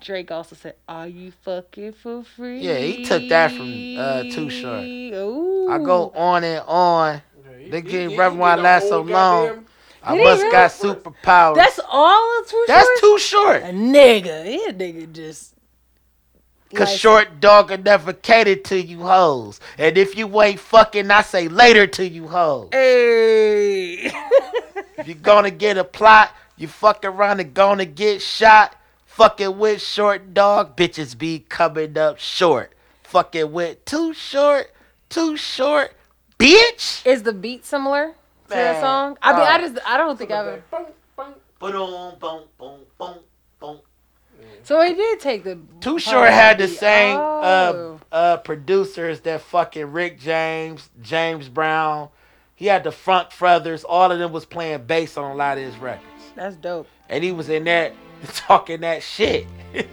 Drake 0.01 0.31
also 0.31 0.55
said, 0.55 0.75
"Are 0.87 1.07
you 1.09 1.33
fucking 1.43 1.91
for 1.91 2.23
free?" 2.23 2.59
Yeah, 2.61 2.77
he 2.77 3.03
took 3.03 3.27
that 3.27 3.51
from, 3.51 3.97
uh, 3.97 4.23
Too 4.33 4.49
Short. 4.49 4.85
Ooh. 4.85 5.67
I 5.69 5.77
go 5.79 6.11
on 6.15 6.43
and 6.45 6.63
on. 6.65 7.21
They 7.69 7.81
he- 7.81 7.81
get 7.81 8.09
he- 8.11 8.17
Reverend 8.17 8.35
he 8.35 8.39
why 8.39 8.55
did 8.55 8.61
a 8.61 8.63
last 8.63 8.87
so 8.87 9.01
long. 9.01 9.65
I 10.01 10.11
Did 10.13 10.19
he 10.19 10.23
must 10.23 10.41
really? 10.43 10.51
got 10.53 10.71
superpowers. 10.71 11.55
That's 11.55 11.79
all. 11.89 12.39
of 12.39 12.47
Too 12.47 12.55
Short. 12.55 12.67
That's 12.69 13.01
too 13.01 13.17
short. 13.19 13.61
A 13.63 13.65
nigga, 13.65 14.45
yeah, 14.45 14.71
nigga, 14.71 15.11
just. 15.11 15.53
Cause 16.73 16.89
like- 16.89 16.99
short 16.99 17.39
dog 17.39 17.71
will 17.71 17.79
never 17.79 18.13
cater 18.13 18.55
to 18.55 18.79
you 18.79 18.99
hoes. 19.01 19.59
And 19.77 19.97
if 19.97 20.15
you 20.15 20.41
ain't 20.41 20.59
fucking, 20.59 21.09
I 21.09 21.21
say 21.23 21.47
later 21.47 21.87
to 21.87 22.07
you 22.07 22.27
hoes. 22.27 22.69
Hey. 22.71 24.11
If 24.97 25.03
you 25.07 25.15
gonna 25.15 25.49
get 25.51 25.77
a 25.77 25.83
plot, 25.83 26.31
you 26.57 26.67
fuck 26.67 27.03
around 27.03 27.39
and 27.39 27.53
gonna 27.53 27.85
get 27.85 28.21
shot. 28.21 28.75
Fucking 29.05 29.57
with 29.57 29.81
short 29.81 30.33
dog, 30.33 30.77
bitches 30.77 31.17
be 31.17 31.39
coming 31.39 31.97
up 31.97 32.19
short. 32.19 32.71
Fucking 33.03 33.51
with 33.51 33.83
too 33.85 34.13
short, 34.13 34.71
too 35.09 35.35
short, 35.35 35.93
bitch. 36.37 37.05
Is 37.05 37.23
the 37.23 37.33
beat 37.33 37.65
similar 37.65 38.13
to 38.13 38.49
that 38.49 38.79
song? 38.81 39.17
I 39.21 39.33
mean, 39.33 39.41
uh, 39.41 39.45
I 39.45 39.57
just, 39.59 39.77
I 39.85 39.97
don't 39.97 40.17
think 40.17 40.31
I've. 40.31 40.45
ever- 40.47 40.63
Boom, 40.71 40.85
boom. 41.17 41.33
Boom, 41.59 42.15
boom, 42.19 42.43
boom, 42.57 42.79
boom, 42.97 43.17
boom. 43.59 43.79
So 44.63 44.81
he 44.81 44.93
did 44.93 45.19
take 45.19 45.43
the. 45.43 45.59
Too 45.81 45.99
Short 45.99 46.29
had 46.29 46.57
the 46.57 46.67
same 46.67 47.17
Oh. 47.17 47.99
uh, 48.11 48.15
uh, 48.15 48.37
producers 48.37 49.21
that 49.21 49.41
fucking 49.41 49.91
Rick 49.91 50.19
James, 50.19 50.89
James 51.01 51.49
Brown. 51.49 52.09
He 52.55 52.65
had 52.65 52.83
the 52.83 52.91
Front 52.91 53.29
Brothers. 53.37 53.83
All 53.83 54.11
of 54.11 54.19
them 54.19 54.31
was 54.31 54.45
playing 54.45 54.83
bass 54.85 55.17
on 55.17 55.31
a 55.31 55.35
lot 55.35 55.57
of 55.57 55.63
his 55.63 55.77
records. 55.77 56.05
That's 56.35 56.55
dope. 56.57 56.87
And 57.07 57.23
he 57.23 57.31
was 57.31 57.49
in 57.49 57.63
there 57.63 57.93
talking 58.33 58.81
that 58.81 59.01
shit. 59.03 59.47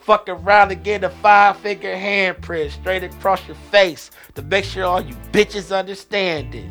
Fucking 0.00 0.34
around 0.36 0.72
and 0.72 0.82
get 0.82 1.04
a 1.04 1.10
five 1.10 1.58
finger 1.58 1.92
handprint 1.92 2.70
straight 2.70 3.04
across 3.04 3.46
your 3.46 3.56
face 3.70 4.10
to 4.34 4.42
make 4.42 4.64
sure 4.64 4.84
all 4.84 5.00
you 5.02 5.14
bitches 5.32 5.76
understand 5.76 6.54
it. 6.54 6.64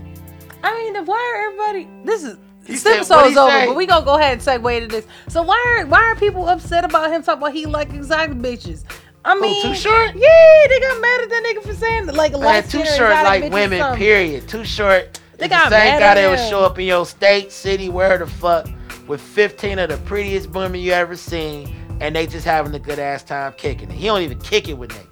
I 0.64 0.74
mean, 0.92 1.06
why 1.06 1.18
are 1.36 1.46
everybody? 1.48 2.04
This 2.04 2.24
is. 2.24 2.38
This 2.68 2.82
said- 2.82 2.98
episode's 2.98 3.38
over, 3.38 3.50
say? 3.50 3.66
but 3.66 3.76
we 3.76 3.86
gonna 3.86 4.06
go 4.06 4.16
ahead 4.16 4.34
and 4.34 4.42
segue 4.42 4.82
to 4.82 4.88
this. 4.88 5.08
So 5.30 5.42
why 5.42 5.64
are 5.80 5.86
why 5.86 6.04
are 6.04 6.16
people 6.16 6.48
upset 6.48 6.84
about 6.84 7.12
him 7.12 7.24
talking 7.24 7.42
about 7.42 7.54
he 7.54 7.66
like 7.66 7.94
exotic 7.94 8.38
bitches? 8.38 8.84
I 9.24 9.34
oh, 9.34 9.40
mean, 9.40 9.62
Too 9.62 9.76
Short? 9.76 10.16
Yeah, 10.16 10.68
they 10.70 10.80
got 10.80 11.02
mad 11.02 11.22
at 11.22 11.30
that 11.30 11.44
nigga 11.44 11.64
for 11.64 11.74
saying 11.74 12.06
like 12.08 12.34
light 12.34 12.70
too 12.70 12.86
short 12.86 13.12
like 13.12 13.52
women, 13.52 13.96
period. 13.98 14.48
Too 14.48 14.64
short. 14.64 15.20
They 15.38 15.48
got 15.48 15.70
the 15.70 15.78
same 15.78 15.86
mad 15.86 16.00
guy 16.00 16.12
at 16.12 16.14
that 16.16 16.30
would 16.30 16.50
show 16.50 16.64
up 16.64 16.80
in 16.80 16.86
your 16.86 17.06
state, 17.06 17.52
city, 17.52 17.90
where 17.90 18.18
the 18.18 18.26
fuck, 18.26 18.68
with 19.08 19.22
15 19.22 19.80
of 19.80 19.90
the 19.90 19.98
prettiest 19.98 20.50
women 20.52 20.80
you 20.80 20.94
ever 20.94 21.16
seen, 21.16 21.76
and 22.00 22.16
they 22.16 22.26
just 22.26 22.46
having 22.46 22.74
a 22.74 22.80
good 22.80 23.00
ass 23.00 23.24
time 23.24 23.54
kicking 23.58 23.90
it. 23.90 23.96
He 23.96 24.08
don't 24.08 24.22
even 24.22 24.40
kick 24.40 24.70
it 24.70 24.74
with 24.74 24.92
niggas. 24.92 25.08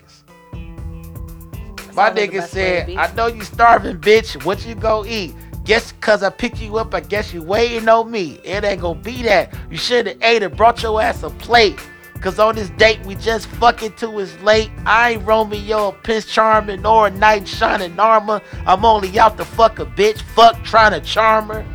My 1.93 2.09
like 2.09 2.15
the 2.15 2.21
nigga 2.21 2.31
best 2.39 2.55
way 2.55 2.85
to 2.85 2.85
said. 2.85 2.97
I 2.97 3.13
know 3.13 3.27
you 3.27 3.43
starving, 3.43 3.97
bitch. 3.99 4.43
What 4.45 4.65
you 4.65 4.75
go 4.75 5.05
eat? 5.05 5.35
Guess 5.65 5.93
cause 5.93 6.21
I 6.21 6.29
picked 6.29 6.61
you 6.61 6.77
up, 6.77 6.93
I 6.93 6.99
guess 6.99 7.33
you 7.33 7.41
waiting 7.41 7.89
on 7.89 8.11
me. 8.11 8.39
It 8.43 8.63
ain't 8.63 8.81
gonna 8.81 8.99
be 8.99 9.23
that. 9.23 9.51
You 9.71 9.77
should 9.77 10.05
have 10.05 10.21
ate 10.21 10.43
it, 10.43 10.55
brought 10.55 10.83
your 10.83 11.01
ass 11.01 11.23
a 11.23 11.31
plate. 11.31 11.79
Cause 12.21 12.37
on 12.37 12.55
this 12.55 12.69
date 12.71 13.03
we 13.03 13.15
just 13.15 13.47
fucking 13.47 13.93
to 13.93 14.19
is 14.19 14.39
late. 14.41 14.69
I 14.85 15.13
ain't 15.13 15.25
Romeo, 15.25 15.91
Prince 16.03 16.27
Charming, 16.27 16.83
nor 16.83 17.07
a 17.07 17.09
knight 17.09 17.39
in 17.41 17.45
shining 17.45 17.99
armor. 17.99 18.41
I'm 18.67 18.85
only 18.85 19.17
out 19.19 19.37
to 19.37 19.45
fuck 19.45 19.79
a 19.79 19.87
bitch, 19.87 20.21
fuck 20.21 20.63
trying 20.63 20.91
to 20.91 21.01
charm 21.01 21.47
her. 21.47 21.65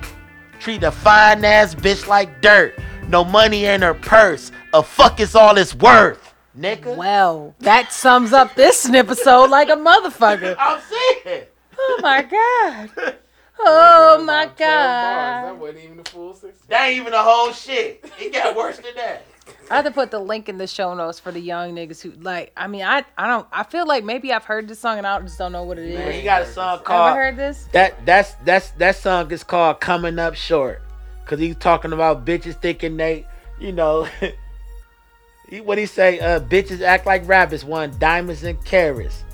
Treat 0.60 0.84
a 0.84 0.92
fine 0.92 1.44
ass 1.44 1.74
bitch 1.74 2.06
like 2.06 2.40
dirt. 2.40 2.78
No 3.08 3.24
money 3.24 3.64
in 3.64 3.82
her 3.82 3.94
purse. 3.94 4.52
A 4.72 4.84
fuck 4.84 5.18
is 5.18 5.34
all 5.34 5.58
it's 5.58 5.74
worth, 5.74 6.32
nigga. 6.56 6.96
Well, 6.96 7.56
that 7.58 7.92
sums 7.92 8.32
up 8.32 8.54
this 8.54 8.88
episode 8.88 9.50
like 9.50 9.68
a 9.68 9.72
motherfucker. 9.72 10.54
I'm 10.60 10.80
saying. 11.24 11.44
Oh 11.76 11.98
my 12.02 12.22
god. 12.22 13.16
Oh 13.62 14.22
my 14.24 14.46
12 14.46 14.56
bars. 14.56 14.58
That 14.58 15.42
god. 15.50 15.60
wasn't 15.60 15.84
even 15.84 15.96
the 15.98 16.04
full 16.10 16.32
16. 16.34 16.52
That 16.68 16.86
ain't 16.86 16.96
even 17.00 17.12
the 17.12 17.22
whole 17.22 17.52
shit. 17.52 18.04
It 18.18 18.32
got 18.32 18.56
worse 18.56 18.76
than 18.76 18.94
that. 18.96 19.26
I 19.70 19.76
have 19.76 19.84
to 19.84 19.90
put 19.90 20.10
the 20.10 20.18
link 20.18 20.48
in 20.48 20.58
the 20.58 20.66
show 20.66 20.94
notes 20.94 21.20
for 21.20 21.30
the 21.32 21.40
young 21.40 21.74
niggas 21.74 22.00
who 22.02 22.12
like. 22.22 22.52
I 22.56 22.66
mean, 22.66 22.82
I 22.82 23.04
I 23.16 23.26
don't. 23.28 23.46
I 23.52 23.62
feel 23.64 23.86
like 23.86 24.02
maybe 24.04 24.32
I've 24.32 24.44
heard 24.44 24.66
this 24.68 24.78
song 24.78 24.98
and 24.98 25.06
I 25.06 25.20
just 25.20 25.38
don't 25.38 25.52
know 25.52 25.62
what 25.64 25.78
it 25.78 25.88
is. 25.88 25.98
Man, 25.98 26.12
he 26.12 26.22
got 26.22 26.42
a 26.42 26.46
song 26.46 26.74
Ever 26.76 26.84
called 26.84 27.14
heard 27.16 27.36
this? 27.36 27.68
that. 27.72 28.04
That's 28.06 28.34
that's 28.44 28.70
that 28.72 28.96
song 28.96 29.30
is 29.30 29.44
called 29.44 29.80
"Coming 29.80 30.18
Up 30.18 30.34
Short," 30.34 30.82
cause 31.26 31.38
he's 31.38 31.56
talking 31.56 31.92
about 31.92 32.24
bitches 32.24 32.60
thinking 32.60 32.96
they, 32.96 33.26
you 33.60 33.72
know, 33.72 34.08
he, 35.48 35.60
what 35.60 35.78
he 35.78 35.86
say? 35.86 36.18
Uh, 36.20 36.40
bitches 36.40 36.80
act 36.80 37.06
like 37.06 37.26
rabbits, 37.28 37.62
want 37.64 37.98
diamonds 37.98 38.42
and 38.42 38.62
carrots. 38.64 39.24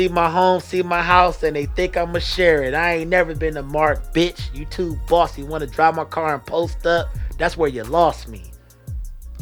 See 0.00 0.08
my 0.08 0.30
home, 0.30 0.62
see 0.62 0.82
my 0.82 1.02
house, 1.02 1.42
and 1.42 1.54
they 1.54 1.66
think 1.66 1.94
I'ma 1.94 2.20
share 2.20 2.62
it. 2.62 2.72
I 2.72 2.94
ain't 2.94 3.10
never 3.10 3.34
been 3.34 3.58
a 3.58 3.62
mark, 3.62 4.14
bitch. 4.14 4.40
You 4.54 4.64
too 4.64 4.98
bossy. 5.06 5.42
Want 5.42 5.60
to 5.60 5.66
drive 5.66 5.94
my 5.94 6.06
car 6.06 6.32
and 6.32 6.46
post 6.46 6.86
up? 6.86 7.10
That's 7.36 7.58
where 7.58 7.68
you 7.68 7.82
lost 7.84 8.26
me. 8.26 8.50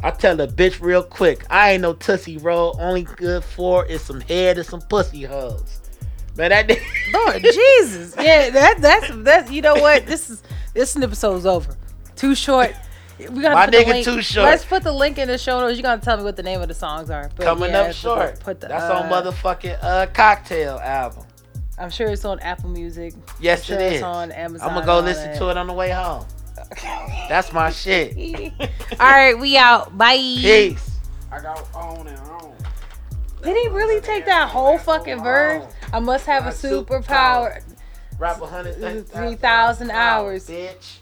I 0.03 0.11
tell 0.11 0.41
a 0.41 0.49
bitch 0.49 0.81
real 0.81 1.05
quick, 1.05 1.47
I 1.49 1.71
ain't 1.71 1.83
no 1.83 1.93
Tootsie 1.93 2.39
Roll. 2.39 2.77
Only 2.81 3.05
good 3.05 3.45
for 3.45 3.87
is 3.87 4.03
some 4.03 4.21
head 4.21 4.59
and 4.59 4.67
some 4.67 4.81
pussy 4.81 5.23
hoes. 5.23 5.81
Man, 6.37 6.51
that 6.51 6.67
nigga. 6.67 7.13
Lord 7.13 7.41
Jesus. 7.41 8.17
Yeah, 8.19 8.51
that 8.51 8.81
that's 8.81 9.17
that. 9.19 9.53
You 9.53 9.63
know 9.63 9.77
what? 9.77 10.07
This 10.07 10.29
is 10.29 10.43
this 10.75 10.97
episode's 10.97 11.47
over. 11.47 11.77
Too 12.17 12.35
short. 12.35 12.75
We 13.19 13.43
got 13.43 13.55
My 13.55 13.65
put 13.67 13.73
the 13.73 13.79
nigga 13.79 13.87
link. 13.89 14.05
Too 14.05 14.23
Short. 14.23 14.47
Let's 14.47 14.65
put 14.65 14.83
the 14.85 14.93
link 14.93 15.19
in 15.19 15.29
the 15.29 15.39
show 15.39 15.61
notes. 15.61 15.77
You're 15.77 15.83
gonna 15.83 16.01
tell 16.01 16.17
me 16.17 16.23
what 16.23 16.37
the 16.37 16.43
name 16.43 16.61
of 16.61 16.69
the 16.69 16.75
songs 16.75 17.11
are. 17.11 17.31
But 17.37 17.45
Coming 17.45 17.71
yeah, 17.71 17.81
up 17.81 17.93
short. 17.93 18.39
Put 18.41 18.61
the, 18.61 18.69
That's 18.69 18.85
uh, 18.85 18.99
on 18.99 19.11
motherfucking 19.11 19.79
uh 19.83 20.07
cocktail 20.07 20.79
album. 20.79 21.25
I'm 21.79 21.91
sure 21.91 22.09
it's 22.09 22.25
on 22.25 22.41
Apple 22.41 22.71
Music. 22.71 23.15
Yes, 23.41 23.61
I'm 23.61 23.65
sure 23.65 23.81
it 23.81 23.93
it's 23.95 24.03
on 24.03 24.33
Amazon. 24.33 24.69
I'm 24.69 24.75
gonna 24.75 24.87
go 24.87 25.01
listen 25.01 25.31
that. 25.31 25.39
to 25.39 25.49
it 25.51 25.57
on 25.57 25.67
the 25.67 25.73
way 25.73 25.91
home. 25.91 26.27
That's 27.29 27.53
my 27.53 27.71
shit. 27.71 28.17
All 28.93 28.99
right, 28.99 29.39
we 29.39 29.57
out. 29.57 29.97
Bye. 29.97 30.17
Peace. 30.17 30.99
I 31.31 31.41
got 31.41 31.69
on 31.75 32.07
and 32.07 32.19
on. 32.19 32.55
Did 33.43 33.57
he 33.57 33.69
really 33.69 34.01
take 34.01 34.27
that 34.27 34.49
whole 34.49 34.79
fucking 34.79 35.23
verse? 35.23 35.65
I 35.93 36.01
must 36.01 36.27
have 36.27 36.47
a 36.47 36.51
superpower. 36.51 37.63
Rap 38.19 38.41
100 38.41 39.09
3,000 39.09 39.91
hours. 39.91 40.49
Bitch. 40.49 40.99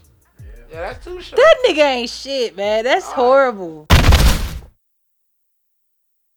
Yeah, 0.71 0.81
that's 0.81 1.05
too 1.05 1.21
short. 1.21 1.37
That 1.37 1.55
nigga 1.67 1.83
ain't 1.83 2.09
shit, 2.09 2.57
man. 2.57 2.83
That's 2.83 3.11
horrible. 3.11 3.87